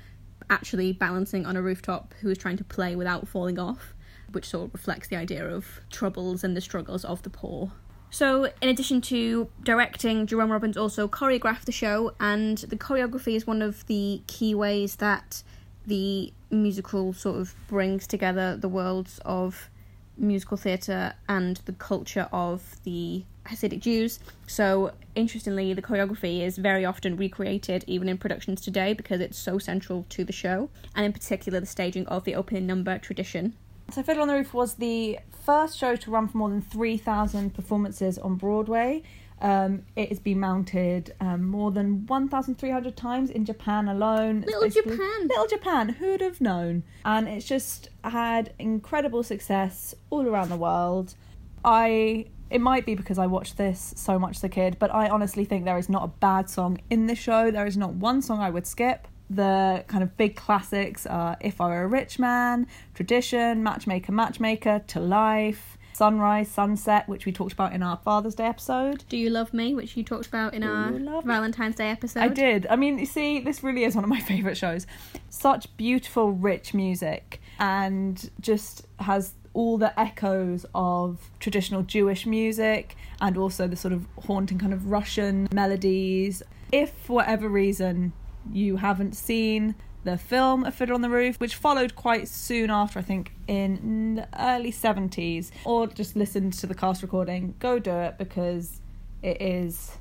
actually 0.49 0.91
balancing 0.91 1.45
on 1.45 1.55
a 1.55 1.61
rooftop 1.61 2.15
who 2.21 2.29
was 2.29 2.39
trying 2.39 2.57
to 2.57 2.63
play 2.63 2.95
without 2.95 3.27
falling 3.27 3.59
off 3.59 3.93
which 4.31 4.49
sort 4.49 4.67
of 4.67 4.73
reflects 4.73 5.07
the 5.07 5.15
idea 5.15 5.47
of 5.47 5.81
troubles 5.89 6.43
and 6.43 6.55
the 6.55 6.61
struggles 6.61 7.05
of 7.05 7.23
the 7.23 7.29
poor. 7.29 7.71
So, 8.09 8.49
in 8.61 8.69
addition 8.69 9.01
to 9.01 9.49
directing, 9.63 10.27
Jerome 10.27 10.51
Robbins 10.51 10.77
also 10.77 11.07
choreographed 11.07 11.65
the 11.65 11.71
show, 11.71 12.13
and 12.19 12.57
the 12.59 12.77
choreography 12.77 13.35
is 13.35 13.45
one 13.45 13.61
of 13.61 13.85
the 13.87 14.21
key 14.27 14.55
ways 14.55 14.95
that 14.97 15.43
the 15.85 16.33
musical 16.49 17.13
sort 17.13 17.37
of 17.37 17.53
brings 17.67 18.07
together 18.07 18.55
the 18.55 18.69
worlds 18.69 19.19
of 19.25 19.69
musical 20.17 20.57
theatre 20.57 21.13
and 21.27 21.57
the 21.65 21.73
culture 21.73 22.27
of 22.31 22.75
the 22.83 23.23
Hasidic 23.45 23.81
Jews. 23.81 24.19
So, 24.47 24.93
interestingly, 25.15 25.73
the 25.73 25.81
choreography 25.81 26.41
is 26.41 26.57
very 26.57 26.85
often 26.85 27.17
recreated 27.17 27.83
even 27.87 28.09
in 28.09 28.17
productions 28.17 28.61
today 28.61 28.93
because 28.93 29.21
it's 29.21 29.37
so 29.37 29.57
central 29.57 30.05
to 30.09 30.23
the 30.23 30.33
show, 30.33 30.69
and 30.95 31.05
in 31.05 31.13
particular, 31.13 31.59
the 31.59 31.65
staging 31.65 32.07
of 32.07 32.23
the 32.23 32.35
opening 32.35 32.65
number 32.65 32.97
tradition. 32.97 33.53
So, 33.91 34.03
Fiddler 34.03 34.21
on 34.21 34.27
the 34.27 34.33
Roof 34.35 34.53
was 34.53 34.75
the 34.75 35.19
first 35.45 35.77
show 35.77 35.95
to 35.95 36.11
run 36.11 36.27
for 36.27 36.37
more 36.37 36.49
than 36.49 36.61
3,000 36.61 37.53
performances 37.53 38.17
on 38.17 38.35
Broadway. 38.35 39.01
Um, 39.39 39.83
it 39.95 40.09
has 40.09 40.19
been 40.19 40.39
mounted 40.39 41.13
um, 41.21 41.47
more 41.47 41.71
than 41.71 42.05
1,300 42.07 42.97
times 42.97 43.29
in 43.29 43.45
Japan 43.45 43.87
alone. 43.87 44.41
Little 44.41 44.69
Japan. 44.69 45.27
Little 45.27 45.47
Japan, 45.47 45.89
who'd 45.89 46.21
have 46.21 46.41
known? 46.41 46.83
And 47.05 47.27
it's 47.27 47.45
just 47.45 47.89
had 48.03 48.53
incredible 48.59 49.23
success 49.23 49.95
all 50.09 50.27
around 50.27 50.49
the 50.49 50.57
world. 50.57 51.15
I. 51.63 52.25
It 52.49 52.61
might 52.61 52.85
be 52.85 52.95
because 52.95 53.19
I 53.19 53.27
watched 53.27 53.57
this 53.57 53.93
so 53.97 54.17
much 54.17 54.37
as 54.37 54.43
a 54.45 54.47
kid, 54.47 54.77
but 54.79 54.93
I 54.93 55.09
honestly 55.09 55.43
think 55.43 55.65
there 55.65 55.77
is 55.77 55.89
not 55.89 56.05
a 56.05 56.07
bad 56.07 56.49
song 56.49 56.79
in 56.89 57.05
this 57.05 57.19
show. 57.19 57.51
There 57.51 57.67
is 57.67 57.75
not 57.75 57.95
one 57.95 58.21
song 58.21 58.39
I 58.39 58.49
would 58.49 58.65
skip 58.65 59.05
the 59.29 59.83
kind 59.87 60.03
of 60.03 60.15
big 60.17 60.35
classics 60.35 61.05
are 61.05 61.37
If 61.41 61.59
I 61.59 61.67
Were 61.67 61.83
a 61.83 61.87
Rich 61.87 62.19
Man, 62.19 62.67
Tradition, 62.93 63.63
Matchmaker, 63.63 64.11
Matchmaker, 64.11 64.81
To 64.87 64.99
Life, 64.99 65.77
Sunrise, 65.93 66.47
Sunset, 66.47 67.09
which 67.09 67.25
we 67.25 67.31
talked 67.31 67.53
about 67.53 67.73
in 67.73 67.81
our 67.81 67.97
Father's 67.97 68.35
Day 68.35 68.45
episode. 68.45 69.03
Do 69.09 69.17
You 69.17 69.31
Love 69.31 69.53
Me, 69.53 69.73
which 69.73 69.97
you 69.97 70.03
talked 70.03 70.27
about 70.27 70.53
in 70.53 70.61
Do 70.61 70.67
our 70.71 70.91
You 70.91 70.99
Love 70.99 71.25
Me? 71.25 71.33
Valentine's 71.33 71.75
Day 71.75 71.89
episode. 71.89 72.19
I 72.19 72.27
did. 72.27 72.67
I 72.69 72.75
mean, 72.75 72.99
you 72.99 73.05
see, 73.07 73.39
this 73.39 73.63
really 73.63 73.83
is 73.83 73.95
one 73.95 74.03
of 74.03 74.09
my 74.09 74.19
favourite 74.31 74.57
shows. 74.57 74.85
Such 75.29 75.75
beautiful, 75.75 76.31
rich 76.31 76.73
music, 76.73 77.41
and 77.59 78.29
just 78.39 78.85
has 78.99 79.33
all 79.53 79.79
the 79.79 79.99
echoes 79.99 80.67
of 80.75 81.31
traditional 81.39 81.81
Jewish 81.81 82.27
music 82.27 82.95
and 83.19 83.35
also 83.35 83.67
the 83.67 83.75
sort 83.75 83.91
of 83.91 84.05
haunting 84.27 84.59
kind 84.59 84.71
of 84.73 84.91
Russian 84.91 85.47
melodies. 85.51 86.43
If 86.71 86.91
for 86.91 87.13
whatever 87.13 87.49
reason 87.49 88.13
you 88.53 88.77
haven't 88.77 89.13
seen 89.13 89.75
the 90.03 90.17
film 90.17 90.63
A 90.63 90.71
Fiddler 90.71 90.95
on 90.95 91.01
the 91.01 91.09
Roof, 91.09 91.39
which 91.39 91.55
followed 91.55 91.95
quite 91.95 92.27
soon 92.27 92.69
after, 92.69 92.99
I 92.99 93.01
think, 93.01 93.33
in 93.47 94.15
the 94.15 94.27
early 94.39 94.71
70s, 94.71 95.51
or 95.65 95.87
just 95.87 96.15
listened 96.15 96.53
to 96.53 96.67
the 96.67 96.75
cast 96.75 97.01
recording, 97.01 97.55
go 97.59 97.77
do 97.79 97.91
it 97.91 98.17
because 98.17 98.79
it 99.21 99.41
is 99.41 99.97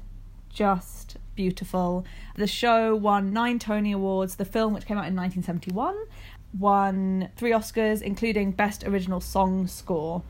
just 0.49 1.17
beautiful. 1.35 2.05
The 2.37 2.47
show 2.47 2.95
won 2.95 3.33
nine 3.33 3.59
Tony 3.59 3.93
Awards. 3.93 4.37
The 4.37 4.45
film, 4.45 4.75
which 4.75 4.87
came 4.87 4.97
out 4.97 5.07
in 5.07 5.17
1971, 5.17 5.97
won 6.59 7.31
three 7.37 7.51
Oscars, 7.51 8.01
including 8.01 8.53
Best 8.53 8.85
Original 8.85 9.21
Song 9.21 9.67
Score 9.67 10.23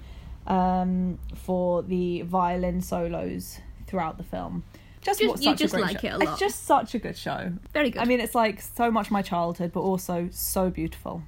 um, 0.46 1.18
for 1.34 1.82
the 1.82 2.22
violin 2.22 2.80
solos 2.80 3.60
throughout 3.86 4.18
the 4.18 4.24
film. 4.24 4.64
Just, 5.06 5.20
Just- 5.20 5.42
you 5.44 5.54
just 5.54 5.72
like 5.74 6.00
show. 6.00 6.08
it 6.08 6.12
a 6.14 6.18
lot. 6.18 6.28
It's 6.30 6.40
just 6.40 6.64
such 6.64 6.94
a 6.96 6.98
good 6.98 7.16
show. 7.16 7.52
Very 7.72 7.90
good. 7.90 8.02
I 8.02 8.06
mean, 8.06 8.18
it's 8.18 8.34
like 8.34 8.60
so 8.60 8.90
much 8.90 9.08
my 9.08 9.22
childhood, 9.22 9.70
but 9.72 9.80
also 9.80 10.28
so 10.32 10.68
beautiful. 10.68 11.22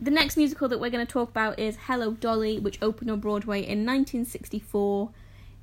The 0.00 0.12
next 0.12 0.36
musical 0.36 0.68
that 0.68 0.78
we're 0.78 0.90
going 0.90 1.04
to 1.04 1.12
talk 1.12 1.30
about 1.30 1.58
is 1.58 1.76
Hello 1.88 2.12
Dolly, 2.12 2.60
which 2.60 2.78
opened 2.80 3.10
on 3.10 3.18
Broadway 3.18 3.58
in 3.58 3.84
1964. 3.84 5.10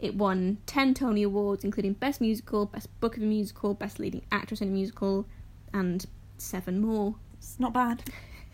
It 0.02 0.16
won 0.16 0.58
10 0.66 0.96
Tony 0.96 1.24
Awards, 1.24 1.64
including 1.64 1.94
Best 1.94 2.20
Musical, 2.20 2.66
Best 2.66 2.90
Book 3.00 3.16
of 3.16 3.24
a 3.24 3.26
Musical, 3.26 3.74
Best 3.74 4.00
Leading 4.00 4.24
Actress 4.34 4.60
in 4.60 4.68
a 4.68 4.72
Musical, 4.72 5.26
and 5.74 6.06
seven 6.38 6.82
more. 6.82 7.16
It's 7.38 7.58
not 7.58 7.72
bad. 7.72 8.04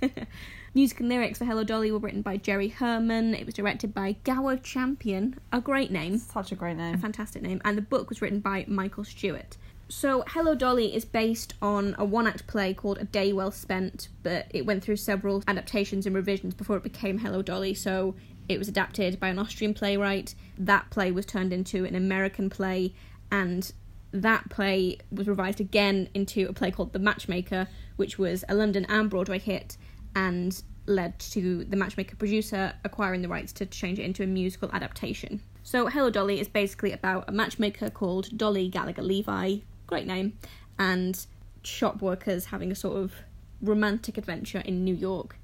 Music 0.73 0.99
and 0.99 1.09
lyrics 1.09 1.39
for 1.39 1.45
Hello 1.45 1.63
Dolly 1.63 1.91
were 1.91 1.99
written 1.99 2.21
by 2.21 2.37
Jerry 2.37 2.67
Herman. 2.67 3.33
It 3.33 3.45
was 3.45 3.55
directed 3.55 3.93
by 3.93 4.15
Gower 4.23 4.57
Champion, 4.57 5.35
a 5.51 5.59
great 5.59 5.91
name, 5.91 6.17
Such 6.17 6.51
a 6.51 6.55
great 6.55 6.73
a 6.73 6.75
name. 6.75 6.97
fantastic 6.99 7.41
name, 7.41 7.61
and 7.65 7.77
the 7.77 7.81
book 7.81 8.09
was 8.09 8.21
written 8.21 8.39
by 8.39 8.65
Michael 8.67 9.03
Stewart. 9.03 9.57
So, 9.89 10.23
Hello 10.27 10.53
Dolly 10.53 10.93
is 10.93 11.05
based 11.05 11.53
on 11.61 11.95
a 11.97 12.03
one 12.03 12.27
act 12.27 12.45
play 12.45 12.73
called 12.73 12.97
A 12.97 13.05
Day 13.05 13.31
Well 13.31 13.51
Spent, 13.51 14.09
but 14.21 14.47
it 14.49 14.65
went 14.65 14.83
through 14.83 14.97
several 14.97 15.43
adaptations 15.47 16.05
and 16.05 16.13
revisions 16.13 16.53
before 16.53 16.75
it 16.75 16.83
became 16.83 17.19
Hello 17.19 17.41
Dolly. 17.41 17.73
So, 17.73 18.15
it 18.49 18.59
was 18.59 18.67
adapted 18.67 19.19
by 19.19 19.29
an 19.29 19.39
Austrian 19.39 19.73
playwright. 19.73 20.35
That 20.57 20.89
play 20.89 21.11
was 21.11 21.25
turned 21.25 21.53
into 21.53 21.85
an 21.85 21.95
American 21.95 22.49
play, 22.49 22.93
and 23.31 23.71
that 24.11 24.49
play 24.49 24.97
was 25.11 25.27
revised 25.27 25.59
again 25.59 26.09
into 26.13 26.47
a 26.47 26.53
play 26.53 26.71
called 26.71 26.93
The 26.93 26.99
Matchmaker, 26.99 27.67
which 27.95 28.17
was 28.17 28.43
a 28.47 28.55
London 28.55 28.85
and 28.89 29.09
Broadway 29.09 29.39
hit 29.39 29.77
and 30.15 30.61
led 30.85 31.19
to 31.19 31.65
the 31.65 31.75
Matchmaker 31.75 32.15
producer 32.15 32.73
acquiring 32.83 33.21
the 33.21 33.27
rights 33.27 33.51
to 33.53 33.65
change 33.65 33.99
it 33.99 34.03
into 34.03 34.23
a 34.23 34.27
musical 34.27 34.69
adaptation. 34.71 35.41
So, 35.63 35.87
Hello 35.87 36.09
Dolly 36.09 36.39
is 36.39 36.47
basically 36.47 36.93
about 36.93 37.25
a 37.27 37.33
matchmaker 37.33 37.89
called 37.89 38.37
Dolly 38.37 38.69
Gallagher 38.69 39.01
Levi, 39.01 39.57
great 39.85 40.07
name, 40.07 40.37
and 40.79 41.25
shop 41.61 42.01
workers 42.01 42.45
having 42.45 42.71
a 42.71 42.75
sort 42.75 42.95
of 42.97 43.13
romantic 43.61 44.17
adventure 44.17 44.59
in 44.59 44.85
New 44.85 44.95
York. 44.95 45.37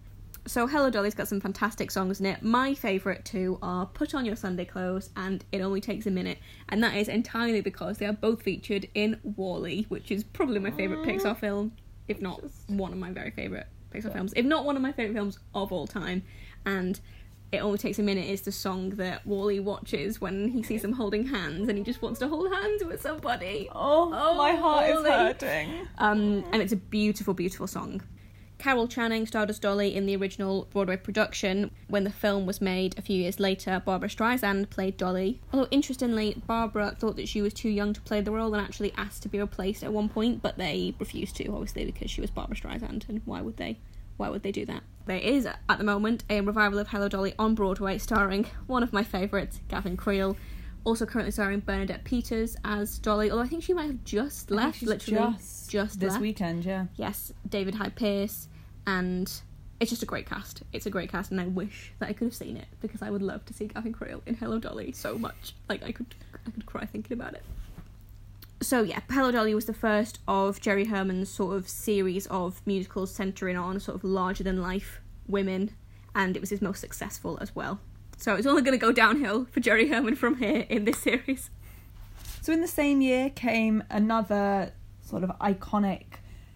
So, 0.45 0.67
Hello 0.67 0.89
Dolly's 0.89 1.13
got 1.13 1.29
some 1.29 1.39
fantastic 1.39 1.89
songs 1.89 2.19
in 2.19 2.25
it. 2.25 2.43
My 2.43 2.73
favourite 2.73 3.23
two 3.23 3.57
are 3.61 3.85
Put 3.85 4.13
On 4.13 4.25
Your 4.25 4.35
Sunday 4.35 4.65
Clothes 4.65 5.09
and 5.15 5.43
It 5.53 5.61
Only 5.61 5.79
Takes 5.79 6.05
a 6.05 6.11
Minute, 6.11 6.37
and 6.67 6.83
that 6.83 6.95
is 6.97 7.07
entirely 7.07 7.61
because 7.61 7.97
they 7.97 8.05
are 8.05 8.11
both 8.13 8.41
featured 8.43 8.89
in 8.93 9.21
WALL-E, 9.23 9.85
which 9.87 10.11
is 10.11 10.25
probably 10.25 10.59
my 10.59 10.71
favourite 10.71 11.07
Pixar 11.07 11.37
film, 11.39 11.71
if 12.09 12.21
not 12.21 12.43
one 12.67 12.91
of 12.91 12.97
my 12.97 13.11
very 13.11 13.31
favourite 13.31 13.67
Pixar 13.93 14.11
films, 14.11 14.33
if 14.35 14.43
not 14.45 14.65
one 14.65 14.75
of 14.75 14.81
my 14.81 14.91
favourite 14.91 15.15
films 15.15 15.39
of 15.55 15.71
all 15.71 15.87
time. 15.87 16.23
And 16.65 16.99
It 17.53 17.59
Only 17.59 17.77
Takes 17.77 17.99
a 17.99 18.03
Minute 18.03 18.25
is 18.25 18.41
the 18.41 18.51
song 18.51 18.89
that 18.91 19.25
WALL-E 19.25 19.61
watches 19.61 20.19
when 20.19 20.49
he 20.49 20.61
sees 20.61 20.81
them 20.81 20.91
holding 20.91 21.25
hands 21.27 21.69
and 21.69 21.77
he 21.77 21.85
just 21.85 22.01
wants 22.01 22.19
to 22.19 22.27
hold 22.27 22.51
hands 22.51 22.83
with 22.83 23.01
somebody. 23.01 23.69
Oh, 23.71 24.11
Oh, 24.13 24.35
my 24.35 24.55
heart 24.55 24.89
is 24.89 25.05
hurting. 25.05 25.87
Um, 25.99 26.43
and 26.51 26.61
it's 26.61 26.73
a 26.73 26.77
beautiful, 26.77 27.33
beautiful 27.33 27.65
song. 27.67 28.01
Carol 28.63 28.87
Channing 28.87 29.27
starred 29.27 29.49
as 29.49 29.59
Dolly 29.59 29.93
in 29.93 30.05
the 30.05 30.15
original 30.15 30.69
Broadway 30.71 30.95
production. 30.95 31.69
When 31.89 32.05
the 32.05 32.09
film 32.09 32.45
was 32.45 32.61
made 32.61 32.97
a 32.97 33.01
few 33.01 33.17
years 33.17 33.37
later, 33.37 33.81
Barbra 33.83 34.07
Streisand 34.07 34.69
played 34.69 34.95
Dolly. 34.95 35.41
Although, 35.51 35.67
interestingly, 35.69 36.41
Barbra 36.47 36.95
thought 36.97 37.17
that 37.17 37.27
she 37.27 37.41
was 37.41 37.53
too 37.53 37.67
young 37.67 37.91
to 37.91 37.99
play 37.99 38.21
the 38.21 38.31
role 38.31 38.53
and 38.53 38.65
actually 38.65 38.93
asked 38.95 39.21
to 39.23 39.27
be 39.27 39.37
replaced 39.37 39.83
at 39.83 39.91
one 39.91 40.07
point, 40.07 40.41
but 40.41 40.57
they 40.57 40.95
refused 40.97 41.35
to, 41.35 41.47
obviously, 41.49 41.83
because 41.83 42.09
she 42.09 42.21
was 42.21 42.29
Barbra 42.29 42.55
Streisand, 42.55 43.09
and 43.09 43.21
why 43.25 43.41
would 43.41 43.57
they? 43.57 43.79
Why 44.15 44.29
would 44.29 44.43
they 44.43 44.53
do 44.53 44.65
that? 44.67 44.83
There 45.07 45.17
is, 45.17 45.45
at 45.45 45.77
the 45.77 45.83
moment, 45.83 46.23
a 46.29 46.39
revival 46.39 46.79
of 46.79 46.87
Hello 46.87 47.09
Dolly 47.09 47.33
on 47.37 47.55
Broadway, 47.55 47.97
starring 47.97 48.45
one 48.67 48.81
of 48.81 48.93
my 48.93 49.03
favourites, 49.03 49.59
Gavin 49.67 49.97
Creel. 49.97 50.37
Also 50.85 51.05
currently 51.05 51.31
starring 51.31 51.59
Bernadette 51.59 52.05
Peters 52.05 52.55
as 52.63 52.97
Dolly, 52.99 53.29
although 53.29 53.43
I 53.43 53.47
think 53.47 53.63
she 53.63 53.73
might 53.73 53.87
have 53.87 54.03
just 54.05 54.51
left, 54.51 54.83
literally 54.83 55.33
just, 55.33 55.69
just 55.69 55.99
this 55.99 56.11
left 56.11 56.21
weekend, 56.21 56.65
yeah. 56.65 56.87
yes, 56.97 57.33
David 57.49 57.75
Hyde 57.75 57.95
Pierce, 57.95 58.49
and 58.85 59.31
it's 59.79 59.89
just 59.89 60.03
a 60.03 60.05
great 60.05 60.25
cast. 60.25 60.63
It's 60.71 60.85
a 60.85 60.89
great 60.89 61.11
cast, 61.11 61.31
and 61.31 61.41
I 61.41 61.47
wish 61.47 61.91
that 61.99 62.09
I 62.09 62.13
could 62.13 62.25
have 62.25 62.35
seen 62.35 62.57
it 62.57 62.67
because 62.81 63.01
I 63.01 63.09
would 63.09 63.21
love 63.21 63.45
to 63.45 63.53
see 63.53 63.67
Gavin 63.67 63.93
Creel 63.93 64.21
in 64.25 64.35
Hello 64.35 64.59
Dolly 64.59 64.91
so 64.91 65.17
much. 65.17 65.53
Like 65.67 65.83
I 65.83 65.91
could, 65.91 66.15
I 66.47 66.51
could 66.51 66.65
cry 66.65 66.85
thinking 66.85 67.17
about 67.17 67.33
it. 67.33 67.43
So 68.61 68.81
yeah, 68.81 69.01
Hello 69.09 69.31
Dolly 69.31 69.53
was 69.53 69.65
the 69.65 69.73
first 69.73 70.19
of 70.27 70.61
Jerry 70.61 70.85
Herman's 70.85 71.29
sort 71.29 71.57
of 71.57 71.67
series 71.67 72.27
of 72.27 72.61
musicals 72.65 73.13
centering 73.13 73.57
on 73.57 73.79
sort 73.79 73.95
of 73.95 74.03
larger 74.03 74.43
than 74.43 74.61
life 74.61 75.01
women, 75.27 75.71
and 76.15 76.37
it 76.37 76.39
was 76.39 76.49
his 76.49 76.61
most 76.61 76.79
successful 76.79 77.37
as 77.41 77.53
well. 77.55 77.79
So 78.17 78.35
it's 78.35 78.47
only 78.47 78.61
going 78.61 78.77
to 78.77 78.85
go 78.85 78.93
downhill 78.93 79.47
for 79.51 79.59
Jerry 79.59 79.89
Herman 79.89 80.15
from 80.15 80.37
here 80.37 80.65
in 80.69 80.85
this 80.85 80.99
series. 80.99 81.49
So 82.41 82.53
in 82.53 82.61
the 82.61 82.67
same 82.67 83.01
year 83.01 83.29
came 83.29 83.83
another 83.89 84.71
sort 85.01 85.23
of 85.23 85.31
iconic, 85.39 86.05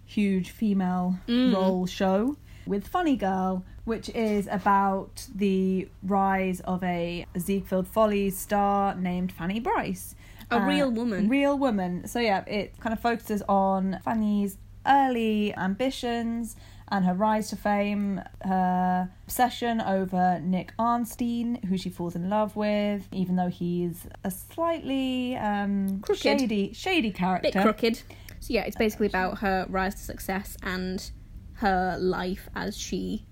huge 0.08 0.50
female 0.50 1.20
Mm. 1.28 1.54
role 1.54 1.86
show 1.86 2.38
with 2.66 2.88
Funny 2.88 3.16
Girl, 3.16 3.64
which 3.86 4.10
is 4.10 4.48
about 4.52 5.28
the 5.34 5.88
rise 6.04 6.60
of 6.62 6.84
a 6.84 7.26
Ziegfeld 7.38 7.88
Follies 7.88 8.38
star 8.38 8.96
named 8.96 9.32
Fanny 9.32 9.60
Brice. 9.60 10.16
A 10.50 10.60
real 10.66 10.90
woman. 10.90 11.28
Real 11.30 11.58
woman. 11.58 12.08
So 12.08 12.20
yeah, 12.20 12.44
it 12.46 12.80
kind 12.80 12.94
of 12.94 13.00
focuses 13.02 13.44
on 13.50 14.00
Fanny's 14.04 14.58
early 14.86 15.54
ambitions 15.56 16.56
and 16.90 17.04
her 17.04 17.14
rise 17.14 17.50
to 17.50 17.58
fame, 17.58 18.22
her 18.46 19.10
obsession 19.26 19.82
over 19.82 20.40
Nick 20.42 20.72
Arnstein, 20.80 21.62
who 21.66 21.78
she 21.78 21.90
falls 21.90 22.16
in 22.16 22.30
love 22.30 22.56
with, 22.56 23.10
even 23.12 23.36
though 23.36 23.50
he's 23.50 24.08
a 24.24 24.32
slightly 24.32 25.36
um, 25.36 26.00
Crooked. 26.00 26.22
shady, 26.22 26.72
shady 26.74 27.12
character. 27.12 27.52
bit 27.52 27.62
crooked. 27.62 28.02
So 28.48 28.54
yeah, 28.54 28.64
it's 28.64 28.78
basically 28.78 29.08
about 29.08 29.40
her 29.40 29.66
rise 29.68 29.96
to 29.96 30.02
success 30.02 30.56
and 30.64 31.12
her 31.56 31.98
life 32.00 32.48
as 32.56 32.78
she 32.78 33.26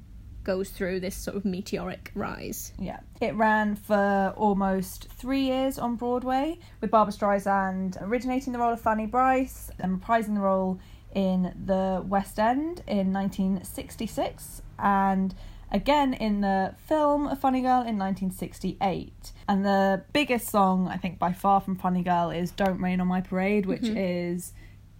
goes 0.43 0.69
through 0.69 0.99
this 0.99 1.15
sort 1.15 1.37
of 1.37 1.45
meteoric 1.45 2.11
rise. 2.15 2.73
Yeah. 2.77 2.99
It 3.21 3.33
ran 3.35 3.77
for 3.77 4.33
almost 4.35 5.07
three 5.07 5.43
years 5.43 5.79
on 5.79 5.95
Broadway, 5.95 6.59
with 6.81 6.91
Barbra 6.91 7.13
Streisand 7.13 7.97
originating 8.01 8.51
the 8.51 8.59
role 8.59 8.73
of 8.73 8.81
Fanny 8.81 9.05
Brice 9.05 9.71
and 9.79 10.01
reprising 10.01 10.35
the 10.35 10.41
role 10.41 10.81
in 11.13 11.55
the 11.65 12.03
West 12.05 12.37
End 12.37 12.83
in 12.85 13.13
1966 13.13 14.63
and 14.79 15.33
again 15.71 16.13
in 16.13 16.41
the 16.41 16.75
film 16.87 17.25
A 17.27 17.37
Funny 17.37 17.61
Girl 17.61 17.83
in 17.83 17.97
1968. 17.97 19.31
And 19.47 19.63
the 19.63 20.03
biggest 20.11 20.49
song, 20.49 20.89
I 20.89 20.97
think, 20.97 21.19
by 21.19 21.31
far 21.31 21.61
from 21.61 21.77
Funny 21.77 22.03
Girl 22.03 22.31
is 22.31 22.51
Don't 22.51 22.81
Rain 22.81 22.99
on 22.99 23.07
My 23.07 23.21
Parade, 23.21 23.65
which 23.65 23.83
mm-hmm. 23.83 23.95
is 23.95 24.51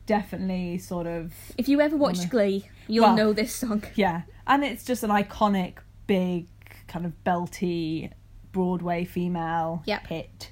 definitely 0.05 0.77
sort 0.77 1.07
of 1.07 1.33
If 1.57 1.67
you 1.67 1.81
ever 1.81 1.95
watched 1.97 2.29
Glee, 2.29 2.67
you'll 2.87 3.05
Well- 3.05 3.15
know 3.15 3.33
this 3.33 3.53
song. 3.55 3.83
yeah, 3.95 4.23
and 4.47 4.63
it's 4.63 4.83
just 4.83 5.03
an 5.03 5.09
iconic, 5.09 5.77
big, 6.07 6.47
kind 6.87 7.05
of 7.05 7.13
belty 7.25 8.11
Broadway 8.51 9.03
female 9.05 9.81
Yep. 9.85 10.07
hit. 10.07 10.51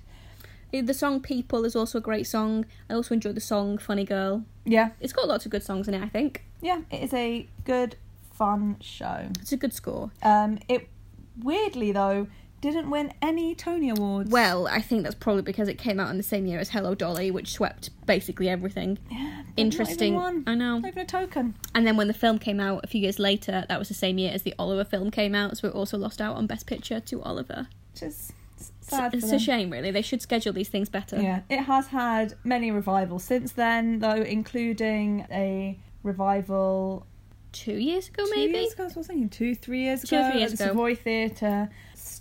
The 0.71 0.93
song 0.93 1.21
People 1.21 1.65
is 1.65 1.75
also 1.75 1.99
a 1.99 2.01
great 2.01 2.25
song. 2.25 2.65
I 2.89 2.95
also 2.95 3.13
enjoyed 3.13 3.35
the 3.35 3.41
song 3.41 3.77
Funny 3.77 4.03
Girl. 4.05 4.43
Yeah, 4.65 4.89
It's 4.99 5.13
got 5.13 5.27
lots 5.27 5.45
of 5.45 5.51
good 5.51 5.61
songs 5.63 5.87
in 5.87 5.93
it, 5.93 6.01
I 6.01 6.09
think. 6.09 6.43
yeah, 6.61 6.81
it 6.89 7.03
is 7.03 7.13
a 7.13 7.47
good, 7.63 7.95
fun 8.31 8.77
show. 8.81 9.27
It's 9.39 9.51
a 9.51 9.57
good 9.57 9.73
score. 9.73 10.11
Um, 10.23 10.57
it 10.67 10.89
weirdly 11.41 11.91
though 11.91 12.27
didn't 12.63 12.89
win 12.89 13.13
any 13.21 13.53
Tony 13.53 13.89
awards. 13.89 14.31
Well, 14.31 14.67
I 14.67 14.81
think 14.81 15.03
that's 15.03 15.13
probably 15.15 15.43
because 15.43 15.67
it 15.67 15.77
came 15.77 15.99
out 15.99 16.09
in 16.09 16.17
the 16.17 16.23
same 16.23 16.45
year 16.47 16.57
as 16.59 16.69
Hello 16.69 16.95
Dolly, 16.95 17.29
which 17.29 17.51
swept 17.51 17.91
basically 18.07 18.49
everything. 18.49 18.97
yeah, 19.11 19.43
Interesting. 19.57 20.17
I 20.17 20.55
know. 20.55 20.79
Not 20.79 20.87
even 20.87 21.03
a 21.03 21.05
token. 21.05 21.55
And 21.75 21.85
then 21.85 21.97
when 21.97 22.07
the 22.07 22.13
film 22.13 22.39
came 22.39 22.59
out 22.59 22.81
a 22.83 22.87
few 22.87 23.01
years 23.01 23.19
later, 23.19 23.65
that 23.69 23.77
was 23.77 23.87
the 23.89 23.93
same 23.93 24.17
year 24.17 24.31
as 24.33 24.41
the 24.43 24.55
Oliver 24.57 24.83
film 24.83 25.11
came 25.11 25.35
out, 25.35 25.57
so 25.57 25.67
it 25.67 25.73
also 25.75 25.97
lost 25.97 26.19
out 26.21 26.35
on 26.35 26.47
Best 26.47 26.65
Picture 26.65 26.99
to 26.99 27.21
Oliver. 27.21 27.67
Which 27.93 28.03
is 28.03 28.33
s- 28.59 28.71
sad. 28.81 29.13
it's 29.13 29.31
a 29.31 29.37
shame, 29.39 29.69
really. 29.69 29.91
They 29.91 30.01
should 30.01 30.21
schedule 30.21 30.53
these 30.53 30.69
things 30.69 30.89
better. 30.89 31.21
Yeah, 31.21 31.41
it 31.49 31.63
has 31.63 31.87
had 31.87 32.33
many 32.43 32.71
revivals 32.71 33.23
since 33.23 33.51
then, 33.51 33.99
though, 33.99 34.21
including 34.21 35.27
a 35.29 35.77
revival 36.01 37.05
Two 37.51 37.73
years 37.75 38.07
ago, 38.09 38.25
two 38.25 38.31
maybe. 38.35 38.53
years 38.57 38.73
ago. 38.73 38.83
I 38.85 38.97
was 38.97 39.05
thinking 39.05 39.29
two, 39.29 39.53
three 39.53 39.81
years 39.83 40.01
Two 40.01 40.15
ago. 40.15 40.25
or 40.27 40.31
three 40.31 40.39
years 40.39 40.53
at 40.53 40.57
the 40.57 40.63
ago. 40.63 40.73
Savoy 40.73 40.95
Theatre, 40.95 41.69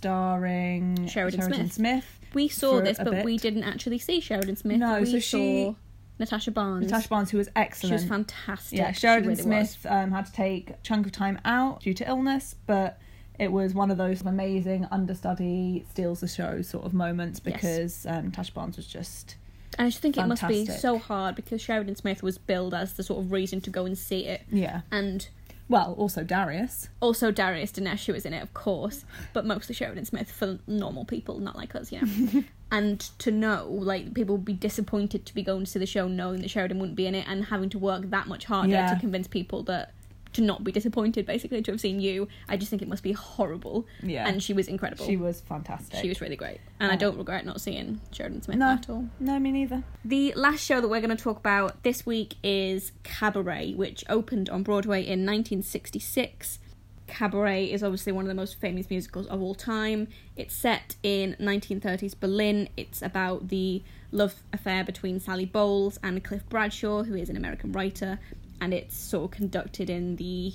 starring 0.03 1.07
Sheridan 1.07 1.41
Smith. 1.41 1.73
Smith. 1.73 2.19
We 2.33 2.47
saw 2.47 2.81
this, 2.81 2.97
but 2.97 3.23
we 3.23 3.37
didn't 3.37 3.63
actually 3.63 3.99
see 3.99 4.19
Sheridan 4.19 4.55
Smith. 4.55 4.77
No, 4.79 4.99
we 4.99 5.05
so 5.05 5.19
she- 5.19 5.63
saw 5.65 5.75
Natasha 6.19 6.51
Barnes. 6.51 6.85
Natasha 6.85 7.07
Barnes, 7.09 7.31
who 7.31 7.37
was 7.37 7.49
excellent. 7.55 7.89
she 7.91 7.93
was 7.93 8.05
fantastic. 8.05 8.77
yeah, 8.79 8.91
She 8.91 8.99
Sheridan 9.01 9.29
really. 9.29 9.41
Smith 9.43 9.85
um, 9.89 10.11
had 10.11 10.25
to 10.25 10.31
take 10.33 10.71
a 10.71 10.75
chunk 10.83 11.05
of 11.05 11.11
time 11.11 11.39
out 11.45 11.81
due 11.81 11.93
to 11.93 12.07
illness, 12.07 12.55
but 12.65 12.99
it 13.39 13.51
was 13.51 13.73
one 13.73 13.89
of 13.91 13.97
those 13.97 14.21
amazing 14.21 14.87
understudy 14.91 15.85
steals 15.91 16.19
the 16.19 16.27
show 16.27 16.61
sort 16.61 16.85
of 16.85 16.93
moments 16.93 17.41
Yes. 17.43 17.53
because 17.55 18.05
um, 18.05 18.25
Natasha 18.25 18.53
Barnes 18.53 18.77
was 18.77 18.85
just 18.87 19.37
And 19.77 19.87
I 19.87 19.89
just 19.89 20.01
think 20.01 20.17
it 20.17 20.25
must 20.27 20.47
be 20.47 20.65
so 20.67 20.97
hard 20.99 21.35
because 21.35 21.61
Sheridan 21.61 21.95
Smith 21.95 22.21
was 22.21 22.37
billed 22.37 22.73
as 22.75 22.93
the 22.93 23.03
sort 23.03 23.23
of 23.23 23.31
reason 23.31 23.59
to 23.61 23.69
go 23.69 23.85
and 23.85 23.97
see 23.97 24.25
it. 24.25 24.41
yeah. 24.51 24.81
And 24.91 25.27
Well, 25.73 25.93
also 25.97 26.23
Darius. 26.23 26.87
Also, 27.01 27.31
Darius 27.31 27.71
Danesh, 27.71 28.05
who 28.05 28.13
was 28.13 28.27
in 28.27 28.33
it, 28.33 28.43
of 28.43 28.53
course, 28.53 29.05
but 29.33 29.43
mostly 29.43 29.73
Sheridan 29.73 30.05
Smith 30.05 30.31
for 30.31 30.59
normal 30.67 31.03
people, 31.03 31.39
not 31.39 31.55
like 31.55 31.73
us, 31.73 31.91
you 31.91 31.99
know. 32.33 32.43
and 32.71 32.99
to 33.17 33.31
know, 33.31 33.67
like, 33.71 34.13
people 34.13 34.35
would 34.35 34.45
be 34.45 34.53
disappointed 34.53 35.25
to 35.25 35.33
be 35.33 35.41
going 35.41 35.65
to 35.65 35.71
see 35.71 35.79
the 35.79 35.87
show 35.87 36.07
knowing 36.07 36.41
that 36.41 36.51
Sheridan 36.51 36.77
wouldn't 36.77 36.95
be 36.95 37.07
in 37.07 37.15
it 37.15 37.25
and 37.27 37.45
having 37.45 37.71
to 37.71 37.79
work 37.79 38.11
that 38.11 38.27
much 38.27 38.45
harder 38.45 38.69
Yeah. 38.69 38.93
to 38.93 38.99
convince 38.99 39.27
people 39.27 39.63
that 39.63 39.93
to 40.33 40.41
not 40.41 40.63
be 40.63 40.71
disappointed, 40.71 41.25
basically, 41.25 41.61
to 41.61 41.71
have 41.71 41.79
seen 41.81 41.99
you. 41.99 42.27
I 42.49 42.57
just 42.57 42.69
think 42.69 42.81
it 42.81 42.87
must 42.87 43.03
be 43.03 43.11
horrible. 43.13 43.85
Yeah. 44.01 44.27
And 44.27 44.41
she 44.41 44.53
was 44.53 44.67
incredible. 44.67 45.05
She 45.05 45.17
was 45.17 45.41
fantastic. 45.41 45.99
She 46.01 46.09
was 46.09 46.21
really 46.21 46.35
great. 46.35 46.59
And 46.79 46.91
I 46.91 46.95
Uh, 46.95 46.97
don't 46.97 47.17
regret 47.17 47.45
not 47.45 47.61
seeing 47.61 48.01
Sheridan 48.11 48.41
Smith 48.41 48.57
No. 48.57 48.71
at 48.71 48.89
all. 48.89 49.07
No, 49.19 49.39
me 49.39 49.51
neither. 49.51 49.83
The 50.03 50.33
last 50.35 50.63
show 50.65 50.81
that 50.81 50.87
we're 50.87 51.01
going 51.01 51.15
to 51.15 51.23
talk 51.23 51.37
about 51.37 51.83
this 51.83 52.05
week 52.05 52.35
is 52.43 52.91
Cabaret, 53.03 53.73
which 53.73 54.03
opened 54.09 54.49
on 54.49 54.63
Broadway 54.63 55.01
in 55.01 55.25
1966. 55.25 56.59
Cabaret 57.05 57.65
is 57.65 57.83
obviously 57.83 58.11
one 58.13 58.23
of 58.23 58.29
the 58.29 58.33
most 58.33 58.59
famous 58.59 58.89
musicals 58.89 59.27
of 59.27 59.41
all 59.41 59.53
time. 59.53 60.07
It's 60.35 60.55
set 60.55 60.95
in 61.03 61.35
1930s 61.39 62.15
Berlin. 62.19 62.69
It's 62.77 63.01
about 63.01 63.49
the 63.49 63.83
love 64.11 64.35
affair 64.53 64.83
between 64.83 65.19
Sally 65.19 65.45
Bowles 65.45 65.99
and 66.01 66.23
Cliff 66.23 66.47
Bradshaw, 66.49 67.03
who 67.03 67.13
is 67.15 67.29
an 67.29 67.35
American 67.37 67.71
writer, 67.73 68.19
and 68.63 68.73
it's 68.73 68.95
sort 68.95 69.25
of 69.25 69.31
conducted 69.31 69.89
in 69.89 70.15
the 70.15 70.53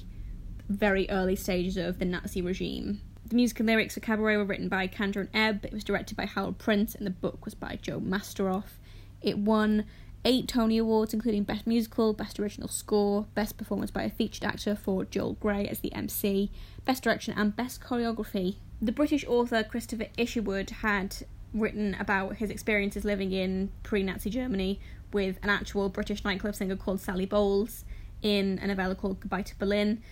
very 0.71 1.09
early 1.11 1.37
stages 1.37 1.77
of 1.77 1.99
the 1.99 2.07
Nazi 2.07 2.41
regime. 2.41 3.03
The 3.27 3.37
music 3.37 3.61
and 3.61 3.67
lyrics 3.67 3.95
for 3.95 4.01
Cabaret 4.01 4.39
were 4.39 4.47
written 4.47 4.71
by 4.71 4.89
Kander 4.89 5.21
and 5.21 5.29
Ebb. 5.35 5.67
It 5.67 5.75
was 5.75 5.85
directed 5.85 6.17
by 6.17 6.25
Harold 6.25 6.57
Prince, 6.57 6.95
and 6.95 7.07
the 7.07 7.11
book 7.11 7.45
was 7.45 7.55
by 7.55 7.79
Joe 7.83 8.01
Masteroff. 8.01 8.79
It 9.21 9.37
won 9.37 9.85
eight 10.25 10.49
Tony 10.49 10.79
Awards, 10.79 11.13
including 11.13 11.43
Best 11.43 11.67
Musical, 11.67 12.15
Best 12.15 12.41
Original 12.41 12.69
Score, 12.69 13.27
Best 13.35 13.59
Performance 13.59 13.91
by 13.91 14.05
a 14.05 14.11
Featured 14.11 14.45
Actor 14.45 14.77
for 14.77 15.05
Joel 15.05 15.35
Grey 15.35 15.69
as 15.69 15.81
the 15.81 15.93
MC, 15.93 16.51
Best 16.87 17.03
Direction, 17.03 17.35
and 17.37 17.55
Best 17.55 17.83
Choreography. 17.83 18.57
The 18.81 18.93
British 18.93 19.27
author 19.27 19.63
Christopher 19.63 20.07
Isherwood 20.17 20.71
had 20.71 21.15
written 21.53 21.95
about 22.01 22.37
his 22.37 22.49
experiences 22.49 23.05
living 23.05 23.33
in 23.33 23.71
pre 23.83 24.03
Nazi 24.03 24.31
Germany 24.31 24.81
with 25.13 25.39
an 25.43 25.51
actual 25.51 25.91
British 25.91 26.25
nightclub 26.25 26.55
singer 26.55 26.77
called 26.77 27.01
Sally 27.01 27.27
Bowles 27.27 27.85
in 28.23 28.59
a 28.63 28.67
novella 28.67 28.95
called 28.95 29.21
Goodbye 29.21 29.43
to 29.43 29.59
Berlin. 29.59 30.03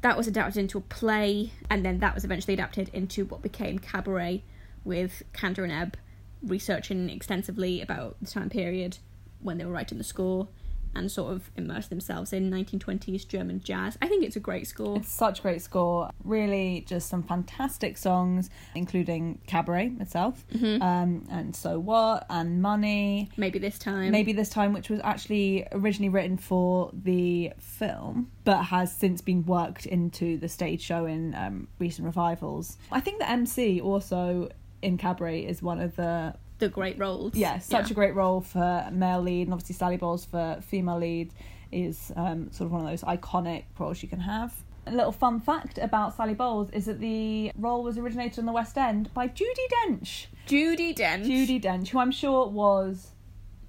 That 0.00 0.16
was 0.16 0.26
adapted 0.26 0.58
into 0.58 0.78
a 0.78 0.82
play, 0.82 1.52
and 1.70 1.84
then 1.84 2.00
that 2.00 2.14
was 2.14 2.24
eventually 2.24 2.54
adapted 2.54 2.90
into 2.92 3.24
what 3.24 3.42
became 3.42 3.78
Cabaret, 3.78 4.42
with 4.84 5.22
Kander 5.32 5.62
and 5.62 5.72
Ebb 5.72 5.96
researching 6.42 7.08
extensively 7.08 7.80
about 7.80 8.16
the 8.20 8.26
time 8.26 8.50
period 8.50 8.98
when 9.40 9.58
they 9.58 9.64
were 9.64 9.72
writing 9.72 9.98
the 9.98 10.04
score 10.04 10.48
and 10.94 11.10
sort 11.10 11.32
of 11.32 11.50
immerse 11.56 11.88
themselves 11.88 12.32
in 12.32 12.50
1920s 12.50 13.26
German 13.26 13.60
jazz. 13.60 13.96
I 14.02 14.08
think 14.08 14.24
it's 14.24 14.36
a 14.36 14.40
great 14.40 14.66
score. 14.66 14.96
It's 14.98 15.10
such 15.10 15.38
a 15.38 15.42
great 15.42 15.62
score. 15.62 16.10
Really, 16.24 16.84
just 16.86 17.08
some 17.08 17.22
fantastic 17.22 17.96
songs, 17.96 18.50
including 18.74 19.40
Cabaret 19.46 19.92
itself, 20.00 20.44
Mm-hmm. 20.54 20.82
um, 20.82 21.26
and 21.30 21.54
So 21.56 21.78
What, 21.78 22.26
and 22.30 22.60
Money. 22.62 23.30
Maybe 23.36 23.58
this 23.58 23.78
time. 23.78 24.10
Maybe 24.10 24.32
this 24.32 24.48
time, 24.48 24.72
which 24.72 24.88
was 24.90 25.00
actually 25.02 25.66
originally 25.72 26.08
written 26.10 26.36
for 26.36 26.90
the 26.92 27.52
film, 27.58 28.30
but 28.44 28.62
has 28.64 28.94
since 28.94 29.20
been 29.20 29.44
worked 29.44 29.86
into 29.86 30.36
the 30.38 30.48
stage 30.48 30.82
show 30.82 31.06
in 31.06 31.34
um, 31.34 31.68
recent 31.78 32.04
revivals. 32.06 32.76
I 32.90 33.00
think 33.00 33.18
the 33.18 33.28
MC 33.30 33.80
also 33.80 34.48
in 34.82 34.98
Cabaret 34.98 35.40
is 35.42 35.62
one 35.62 35.80
of 35.80 35.94
the 35.96 36.34
the 36.58 36.68
great 36.68 36.98
roles. 36.98 37.34
yeah, 37.34 37.58
such 37.58 37.90
a 37.90 37.94
great 37.94 38.14
role 38.14 38.40
for 38.40 38.88
male 38.92 39.20
lead, 39.22 39.46
and 39.48 39.52
obviously 39.54 39.74
Sally 39.74 39.96
Bowles 39.96 40.24
for 40.24 40.58
female 40.62 40.98
lead 40.98 41.32
is 41.72 42.12
um, 42.16 42.50
sort 42.52 42.66
of 42.66 42.72
one 42.72 42.82
of 42.82 42.86
those 42.86 43.02
iconic 43.02 43.64
roles 43.78 44.02
you 44.02 44.08
can 44.08 44.20
have. 44.20 44.54
A 44.86 44.90
little 44.92 45.12
fun 45.12 45.40
fact 45.40 45.78
about 45.78 46.16
Sally 46.16 46.34
Bowles 46.34 46.70
is 46.70 46.86
that 46.86 46.98
the 47.00 47.52
role 47.56 47.82
was 47.84 47.96
originated 47.98 48.38
in 48.38 48.46
the 48.46 48.52
West 48.52 48.76
End 48.76 49.12
by 49.14 49.28
Judi 49.28 49.46
Dench. 49.86 50.26
Judi 50.46 50.92
Dench. 50.94 51.24
Judi 51.24 51.62
Dench, 51.62 51.88
who 51.88 51.98
I'm 52.00 52.10
sure 52.10 52.48
was 52.48 53.12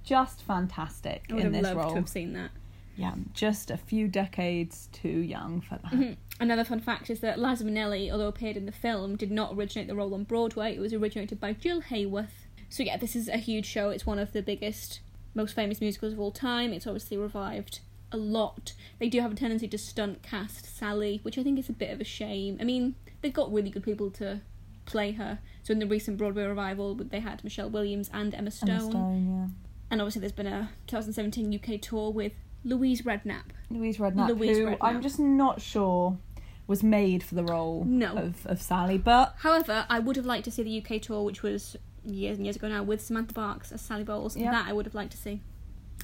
just 0.04 0.42
fantastic 0.42 1.26
I 1.30 1.34
would 1.36 1.46
in 1.46 1.54
have 1.54 1.64
this 1.64 1.64
loved 1.74 1.78
role. 1.86 1.90
to 1.92 1.96
have 1.98 2.10
seen 2.10 2.34
that. 2.34 2.52
Yeah, 2.96 3.14
just 3.34 3.72
a 3.72 3.78
few 3.78 4.08
decades 4.08 4.90
too 4.92 5.10
young 5.10 5.62
for 5.62 5.80
that. 5.84 5.92
Mhm. 5.94 6.18
Another 6.40 6.64
fun 6.64 6.80
fact 6.80 7.10
is 7.10 7.22
that 7.22 7.40
Liza 7.40 7.64
Minnelli, 7.64 8.12
although 8.12 8.28
appeared 8.28 8.58
in 8.58 8.66
the 8.66 8.72
film, 8.72 9.16
did 9.16 9.32
not 9.32 9.54
originate 9.56 9.88
the 9.88 9.96
role 9.96 10.14
on 10.14 10.24
Broadway. 10.26 10.76
It 10.76 10.80
was 10.80 10.94
originated 10.94 11.40
by 11.40 11.54
Jill 11.54 11.82
Haworth. 11.82 12.48
So 12.74 12.82
yeah, 12.82 12.98
this 12.98 13.16
is 13.16 13.30
a 13.30 13.38
huge 13.38 13.68
show. 13.68 13.92
It's 13.92 14.08
one 14.08 14.18
of 14.18 14.34
the 14.34 14.42
biggest, 14.42 15.02
most 15.36 15.54
famous 15.54 15.80
musicals 15.80 16.14
of 16.14 16.20
all 16.20 16.32
time. 16.32 16.74
It's 16.74 16.88
obviously 16.88 17.18
revived 17.18 17.82
a 18.12 18.18
lot. 18.18 18.74
They 18.98 19.10
do 19.10 19.22
have 19.22 19.32
a 19.32 19.36
tendency 19.36 19.68
to 19.68 19.78
stunt 19.78 20.24
cast 20.24 20.76
Sally, 20.76 21.20
which 21.22 21.38
I 21.38 21.44
think 21.44 21.60
is 21.60 21.70
a 21.70 21.74
bit 21.74 21.92
of 21.92 22.02
a 22.02 22.04
shame. 22.04 22.58
I 22.60 22.64
mean, 22.64 22.96
they've 23.22 23.32
got 23.32 23.54
really 23.54 23.70
good 23.70 23.84
people 23.84 24.10
to 24.14 24.42
play 24.88 25.12
her. 25.12 25.38
So 25.62 25.72
in 25.72 25.78
the 25.78 25.86
recent 25.86 26.18
Broadway 26.18 26.46
revival, 26.46 26.96
they 26.96 27.20
had 27.20 27.44
Michelle 27.44 27.70
Williams 27.70 28.10
and 28.12 28.34
Emma 28.34 28.50
Stone. 28.50 28.70
Emma 28.70 28.82
Stone, 28.90 29.56
And 29.92 30.02
obviously, 30.02 30.22
there's 30.22 30.32
been 30.32 30.48
a 30.48 30.72
2017 30.88 31.54
UK 31.54 31.80
tour 31.80 32.12
with 32.12 32.34
Louise 32.64 33.04
Redknapp. 33.04 33.52
Louise 33.70 34.00
Redknapp, 34.00 34.30
Louise 34.30 34.58
who 34.58 34.66
Redknapp. 34.66 34.78
I'm 34.82 35.04
just 35.04 35.20
not 35.20 35.62
sure 35.62 36.18
was 36.66 36.82
made 36.82 37.22
for 37.22 37.36
the 37.36 37.44
role 37.44 37.84
No. 37.86 38.16
of, 38.18 38.48
of 38.48 38.64
Sally, 38.64 38.98
but 38.98 39.36
However, 39.40 39.86
I 39.90 40.00
would 40.00 40.16
have 40.16 40.26
liked 40.26 40.46
to 40.46 40.52
see 40.52 40.64
the 40.64 40.84
UK 40.84 41.00
tour, 41.00 41.22
which 41.22 41.44
was 41.44 41.78
years 42.06 42.38
and 42.38 42.46
years 42.46 42.56
ago 42.56 42.68
now, 42.68 42.84
with 42.84 43.02
Samantha 43.02 43.34
Barks 43.34 43.72
as 43.72 43.82
Sally 43.82 44.04
Bowles. 44.04 44.36
Yeah. 44.38 44.52
That 44.52 44.68
I 44.68 44.74
would 44.74 44.86
have 44.86 44.96
liked 44.96 45.12
to 45.12 45.18
see. 45.18 45.42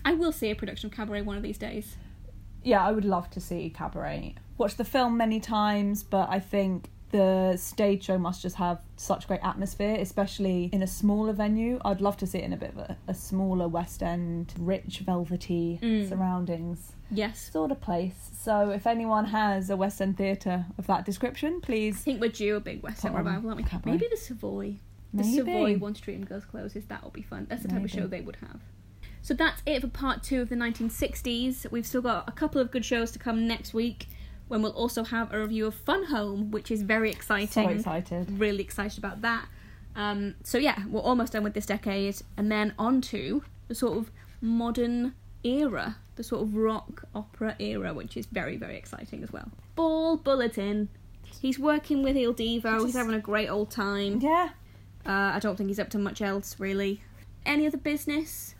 I 0.05 0.13
will 0.13 0.31
see 0.31 0.49
a 0.49 0.55
production 0.55 0.89
of 0.89 0.95
Cabaret 0.95 1.21
one 1.23 1.37
of 1.37 1.43
these 1.43 1.57
days. 1.57 1.95
yeah, 2.63 2.85
I 2.85 2.91
would 2.91 3.05
love 3.05 3.29
to 3.31 3.39
see 3.41 3.69
Cabaret. 3.69 4.35
Watched 4.57 4.77
the 4.77 4.83
film 4.85 5.15
many 5.17 5.39
times, 5.39 6.03
but 6.03 6.29
I 6.29 6.39
think 6.39 6.89
the 7.11 7.55
stage 7.57 8.03
show 8.03 8.17
must 8.17 8.41
just 8.41 8.57
have 8.57 8.79
such 8.95 9.27
great 9.27 9.39
atmosphere, 9.43 9.95
especially 9.99 10.69
in 10.71 10.83
a 10.83 10.87
smaller 10.87 11.33
venue. 11.33 11.79
I'd 11.83 12.01
love 12.01 12.17
to 12.17 12.27
see 12.27 12.37
it 12.39 12.43
in 12.43 12.53
a 12.53 12.57
bit 12.57 12.69
of 12.71 12.77
a, 12.77 12.97
a 13.07 13.13
smaller 13.13 13.67
West 13.67 14.03
End, 14.03 14.53
rich, 14.59 14.99
velvety 14.99 15.79
Mm. 15.81 16.07
surroundings 16.07 16.91
Yes. 17.11 17.49
sort 17.51 17.71
of 17.71 17.81
place. 17.81 18.29
So 18.33 18.69
if 18.69 18.85
anyone 18.85 19.25
has 19.25 19.69
a 19.71 19.75
West 19.77 20.01
End 20.01 20.17
theatre 20.17 20.65
of 20.77 20.85
that 20.87 21.03
description, 21.05 21.61
please. 21.61 21.95
I 21.95 21.99
think 21.99 22.21
we're 22.21 22.29
due 22.29 22.57
a 22.57 22.59
big 22.59 22.83
West 22.83 23.03
End 23.03 23.15
revival, 23.15 23.49
aren't 23.49 23.57
we? 23.57 23.67
Cabaret. 23.67 23.93
Maybe 23.93 24.07
the 24.11 24.17
Savoy. 24.17 24.75
The 25.13 25.23
Maybe. 25.23 25.37
Savoy 25.37 25.77
One 25.77 25.95
Street 25.95 26.15
and 26.15 26.27
Girls 26.27 26.45
Closes. 26.45 26.85
That 26.85 27.03
will 27.03 27.11
be 27.11 27.21
fun. 27.21 27.47
That's 27.49 27.63
the 27.63 27.69
type 27.69 27.83
of 27.83 27.89
show 27.89 28.07
they 28.07 28.21
would 28.21 28.37
have. 28.37 28.61
So 29.21 29.33
that's 29.33 29.61
it 29.65 29.81
for 29.81 29.87
part 29.87 30.23
two 30.23 30.41
of 30.41 30.49
the 30.49 30.55
1960s. 30.55 31.69
We've 31.71 31.85
still 31.85 32.01
got 32.01 32.27
a 32.27 32.31
couple 32.31 32.61
of 32.61 32.71
good 32.71 32.85
shows 32.85 33.11
to 33.11 33.19
come 33.19 33.47
next 33.47 33.73
week 33.73 34.07
when 34.47 34.61
we'll 34.61 34.71
also 34.71 35.03
have 35.03 35.31
a 35.33 35.39
review 35.39 35.67
of 35.67 35.75
Fun 35.75 36.05
Home, 36.05 36.51
which 36.51 36.71
is 36.71 36.81
very 36.81 37.11
exciting. 37.11 37.47
So 37.47 37.69
excited. 37.69 38.39
really 38.39 38.63
excited 38.63 38.97
about 38.97 39.21
that. 39.21 39.47
Um, 39.95 40.35
so 40.43 40.57
yeah, 40.57 40.83
we're 40.87 41.01
almost 41.01 41.33
done 41.33 41.43
with 41.43 41.53
this 41.53 41.65
decade, 41.65 42.17
and 42.37 42.51
then 42.51 42.73
on 42.77 43.01
to 43.01 43.43
the 43.67 43.75
sort 43.75 43.97
of 43.97 44.11
modern 44.41 45.13
era, 45.43 45.97
the 46.15 46.23
sort 46.23 46.43
of 46.43 46.55
rock 46.55 47.03
opera 47.13 47.55
era, 47.59 47.93
which 47.93 48.15
is 48.15 48.25
very 48.25 48.57
very 48.57 48.77
exciting 48.77 49.23
as 49.23 49.31
well. 49.31 49.51
Ball 49.75 50.17
Bulletin. 50.17 50.89
He's 51.41 51.59
working 51.59 52.01
with 52.01 52.17
Il 52.17 52.33
Divo. 52.33 52.85
He's 52.85 52.95
having 52.95 53.13
a 53.13 53.19
great 53.19 53.49
old 53.49 53.69
time. 53.69 54.19
Yeah. 54.19 54.49
Uh, 55.09 55.31
I 55.33 55.39
don't 55.39 55.55
think 55.55 55.69
he's 55.69 55.79
up 55.79 55.89
to 55.89 55.97
much 55.97 56.21
else 56.21 56.59
really. 56.59 57.01
Any 57.43 57.65
other 57.65 57.79
business? 57.79 58.53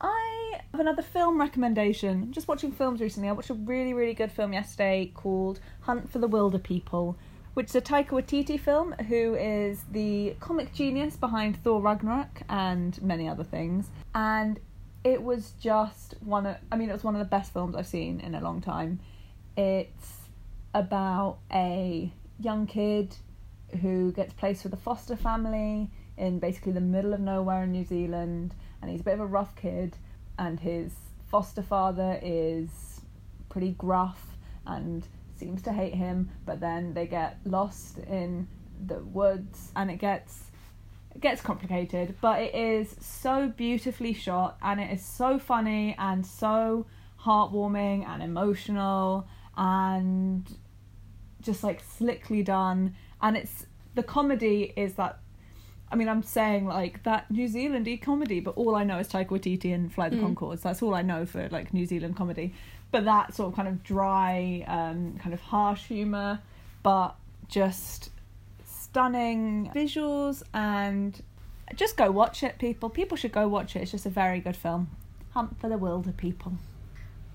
I 0.00 0.58
have 0.72 0.80
another 0.80 1.00
film 1.00 1.38
recommendation. 1.38 2.22
I'm 2.24 2.32
just 2.32 2.48
watching 2.48 2.72
films 2.72 3.00
recently. 3.00 3.28
I 3.28 3.32
watched 3.32 3.50
a 3.50 3.54
really, 3.54 3.94
really 3.94 4.14
good 4.14 4.32
film 4.32 4.52
yesterday 4.52 5.12
called 5.14 5.60
Hunt 5.82 6.10
for 6.10 6.18
the 6.18 6.28
Wilderpeople, 6.28 7.14
which 7.54 7.66
is 7.66 7.76
a 7.76 7.80
Taika 7.80 8.08
Waititi 8.08 8.58
film, 8.58 8.90
who 9.08 9.36
is 9.36 9.84
the 9.92 10.34
comic 10.40 10.74
genius 10.74 11.14
behind 11.14 11.62
Thor 11.62 11.80
Ragnarok 11.80 12.42
and 12.48 13.00
many 13.00 13.28
other 13.28 13.44
things. 13.44 13.86
And 14.12 14.58
it 15.04 15.22
was 15.22 15.52
just 15.60 16.16
one 16.24 16.46
of, 16.46 16.56
I 16.72 16.76
mean, 16.76 16.90
it 16.90 16.94
was 16.94 17.04
one 17.04 17.14
of 17.14 17.20
the 17.20 17.26
best 17.26 17.52
films 17.52 17.76
I've 17.76 17.86
seen 17.86 18.18
in 18.18 18.34
a 18.34 18.40
long 18.40 18.60
time. 18.60 18.98
It's 19.56 20.14
about 20.74 21.38
a 21.52 22.12
young 22.40 22.66
kid 22.66 23.14
who 23.80 24.12
gets 24.12 24.32
placed 24.34 24.64
with 24.64 24.72
a 24.72 24.78
foster 24.78 25.16
family 25.16 25.90
in 26.16 26.38
basically 26.38 26.72
the 26.72 26.80
middle 26.80 27.14
of 27.14 27.20
nowhere 27.20 27.64
in 27.64 27.72
New 27.72 27.84
Zealand, 27.84 28.54
and 28.80 28.90
he's 28.90 29.00
a 29.00 29.04
bit 29.04 29.14
of 29.14 29.20
a 29.20 29.26
rough 29.26 29.54
kid, 29.56 29.96
and 30.38 30.60
his 30.60 30.92
foster 31.30 31.62
father 31.62 32.18
is 32.22 33.00
pretty 33.48 33.72
gruff 33.72 34.36
and 34.66 35.06
seems 35.36 35.62
to 35.62 35.72
hate 35.72 35.94
him, 35.94 36.30
but 36.44 36.60
then 36.60 36.94
they 36.94 37.06
get 37.06 37.38
lost 37.44 37.98
in 37.98 38.46
the 38.86 38.98
woods, 38.98 39.72
and 39.76 39.90
it 39.90 39.96
gets 39.96 40.50
it 41.14 41.20
gets 41.20 41.42
complicated, 41.42 42.14
but 42.22 42.40
it 42.40 42.54
is 42.54 42.96
so 43.00 43.48
beautifully 43.48 44.14
shot, 44.14 44.56
and 44.62 44.80
it 44.80 44.90
is 44.90 45.04
so 45.04 45.38
funny 45.38 45.94
and 45.98 46.24
so 46.26 46.86
heartwarming 47.20 48.06
and 48.06 48.22
emotional 48.22 49.28
and 49.56 50.56
just 51.40 51.62
like 51.62 51.80
slickly 51.80 52.42
done 52.42 52.94
and 53.22 53.36
it's 53.36 53.66
the 53.94 54.02
comedy 54.02 54.72
is 54.76 54.94
that 54.94 55.18
I 55.90 55.94
mean, 55.94 56.08
I'm 56.08 56.22
saying 56.22 56.66
like 56.66 57.02
that 57.02 57.30
New 57.30 57.46
Zealandy 57.46 58.00
comedy, 58.00 58.40
but 58.40 58.56
all 58.56 58.74
I 58.74 58.82
know 58.82 58.98
is 58.98 59.08
Taika 59.08 59.28
Waititi 59.28 59.74
and 59.74 59.92
Flight 59.92 60.14
of 60.14 60.20
the 60.20 60.24
Mm. 60.24 60.34
Conchords. 60.34 60.62
That's 60.62 60.82
all 60.82 60.94
I 60.94 61.02
know 61.02 61.26
for 61.26 61.48
like 61.50 61.74
New 61.74 61.84
Zealand 61.84 62.16
comedy. 62.16 62.54
But 62.90 63.04
that 63.04 63.34
sort 63.34 63.50
of 63.50 63.56
kind 63.56 63.68
of 63.68 63.82
dry, 63.82 64.64
um, 64.66 65.18
kind 65.18 65.34
of 65.34 65.40
harsh 65.42 65.84
humour, 65.84 66.40
but 66.82 67.14
just 67.48 68.08
stunning 68.64 69.70
visuals 69.74 70.42
and 70.54 71.22
just 71.74 71.96
go 71.98 72.10
watch 72.10 72.42
it, 72.42 72.58
people. 72.58 72.88
People 72.88 73.16
should 73.18 73.32
go 73.32 73.46
watch 73.46 73.76
it. 73.76 73.82
It's 73.82 73.90
just 73.90 74.06
a 74.06 74.10
very 74.10 74.40
good 74.40 74.56
film. 74.56 74.88
Hunt 75.32 75.58
for 75.60 75.68
the 75.68 75.76
Wilderpeople. 75.76 76.56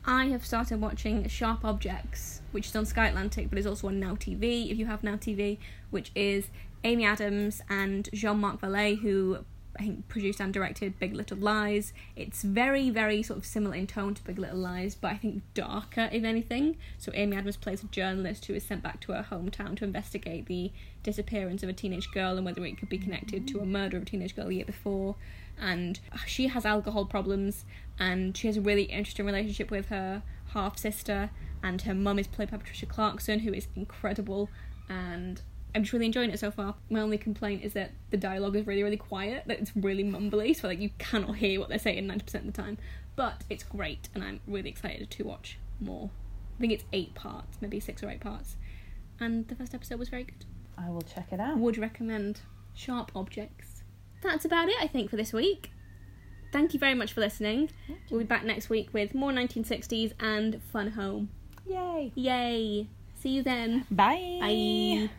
I 0.09 0.27
have 0.27 0.45
started 0.45 0.79
watching 0.79 1.27
Sharp 1.27 1.65
Objects, 1.65 2.41
which 2.51 2.67
is 2.67 2.75
on 2.77 2.85
Sky 2.85 3.09
Atlantic, 3.09 3.49
but 3.49 3.59
is 3.59 3.67
also 3.67 3.87
on 3.87 3.99
Now 3.99 4.15
TV. 4.15 4.71
If 4.71 4.77
you 4.77 4.85
have 4.85 5.03
Now 5.03 5.15
TV, 5.17 5.57
which 5.89 6.11
is 6.15 6.47
Amy 6.85 7.03
Adams 7.03 7.61
and 7.69 8.07
Jean-Marc 8.13 8.61
Vallée, 8.61 9.01
who 9.01 9.39
I 9.79 9.83
think 9.83 10.07
produced 10.07 10.39
and 10.39 10.53
directed 10.53 10.99
Big 10.99 11.13
Little 11.13 11.37
Lies. 11.37 11.93
It's 12.15 12.41
very, 12.41 12.89
very 12.89 13.21
sort 13.21 13.39
of 13.39 13.45
similar 13.45 13.75
in 13.75 13.87
tone 13.87 14.13
to 14.15 14.23
Big 14.23 14.39
Little 14.39 14.57
Lies, 14.57 14.95
but 14.95 15.11
I 15.11 15.17
think 15.17 15.43
darker, 15.53 16.09
if 16.11 16.23
anything. 16.23 16.77
So 16.97 17.11
Amy 17.13 17.37
Adams 17.37 17.57
plays 17.57 17.83
a 17.83 17.87
journalist 17.87 18.45
who 18.45 18.53
is 18.53 18.65
sent 18.65 18.81
back 18.81 18.99
to 19.01 19.11
her 19.11 19.25
hometown 19.29 19.77
to 19.77 19.85
investigate 19.85 20.47
the 20.47 20.71
disappearance 21.03 21.63
of 21.63 21.69
a 21.69 21.73
teenage 21.73 22.11
girl 22.11 22.37
and 22.37 22.45
whether 22.45 22.65
it 22.65 22.77
could 22.77 22.89
be 22.89 22.97
connected 22.97 23.47
to 23.49 23.59
a 23.59 23.63
mm. 23.63 23.67
murder 23.67 23.97
of 23.97 24.03
a 24.03 24.05
teenage 24.05 24.35
girl 24.35 24.47
the 24.47 24.55
year 24.55 24.65
before. 24.65 25.15
And 25.59 25.99
uh, 26.11 26.17
she 26.25 26.47
has 26.47 26.65
alcohol 26.65 27.05
problems, 27.05 27.65
and 27.99 28.35
she 28.35 28.47
has 28.47 28.57
a 28.57 28.61
really 28.61 28.83
interesting 28.83 29.25
relationship 29.25 29.71
with 29.71 29.87
her 29.87 30.21
half 30.53 30.77
sister, 30.77 31.29
and 31.63 31.81
her 31.83 31.95
mum 31.95 32.19
is 32.19 32.27
played 32.27 32.51
by 32.51 32.57
Patricia 32.57 32.85
Clarkson, 32.85 33.39
who 33.39 33.53
is 33.53 33.67
incredible. 33.75 34.49
And 34.89 35.41
I'm 35.75 35.83
just 35.83 35.93
really 35.93 36.05
enjoying 36.05 36.31
it 36.31 36.39
so 36.39 36.49
far. 36.49 36.75
My 36.89 37.01
only 37.01 37.17
complaint 37.17 37.63
is 37.63 37.73
that 37.73 37.91
the 38.09 38.17
dialogue 38.17 38.55
is 38.55 38.65
really, 38.65 38.83
really 38.83 38.97
quiet. 38.97 39.43
That 39.47 39.59
it's 39.59 39.71
really 39.75 40.03
mumbly, 40.03 40.55
so 40.55 40.67
like 40.67 40.79
you 40.79 40.89
cannot 40.97 41.35
hear 41.37 41.59
what 41.59 41.69
they're 41.69 41.79
saying 41.79 42.07
ninety 42.07 42.25
percent 42.25 42.47
of 42.47 42.53
the 42.53 42.61
time. 42.61 42.77
But 43.15 43.43
it's 43.49 43.63
great, 43.63 44.09
and 44.15 44.23
I'm 44.23 44.39
really 44.47 44.69
excited 44.69 45.09
to 45.09 45.23
watch 45.23 45.57
more. 45.79 46.09
I 46.57 46.61
think 46.61 46.73
it's 46.73 46.85
eight 46.93 47.13
parts, 47.13 47.57
maybe 47.61 47.79
six 47.79 48.01
or 48.03 48.09
eight 48.09 48.21
parts, 48.21 48.55
and 49.19 49.47
the 49.47 49.55
first 49.55 49.75
episode 49.75 49.99
was 49.99 50.09
very 50.09 50.23
good. 50.23 50.45
I 50.77 50.89
will 50.89 51.01
check 51.01 51.27
it 51.31 51.39
out. 51.39 51.57
Would 51.57 51.77
recommend 51.77 52.41
Sharp 52.73 53.11
Objects. 53.15 53.83
That's 54.21 54.45
about 54.45 54.69
it, 54.69 54.75
I 54.79 54.87
think, 54.87 55.09
for 55.09 55.15
this 55.15 55.33
week. 55.33 55.71
Thank 56.51 56.73
you 56.73 56.79
very 56.79 56.93
much 56.93 57.13
for 57.13 57.21
listening. 57.21 57.69
We'll 58.09 58.21
be 58.21 58.25
back 58.25 58.45
next 58.45 58.69
week 58.69 58.89
with 58.93 59.13
more 59.13 59.31
1960s 59.31 60.13
and 60.19 60.61
Fun 60.71 60.91
Home. 60.91 61.29
Yay! 61.67 62.11
Yay! 62.15 62.87
See 63.15 63.29
you 63.29 63.43
then. 63.43 63.85
Bye. 63.91 64.37
Bye. 64.39 65.09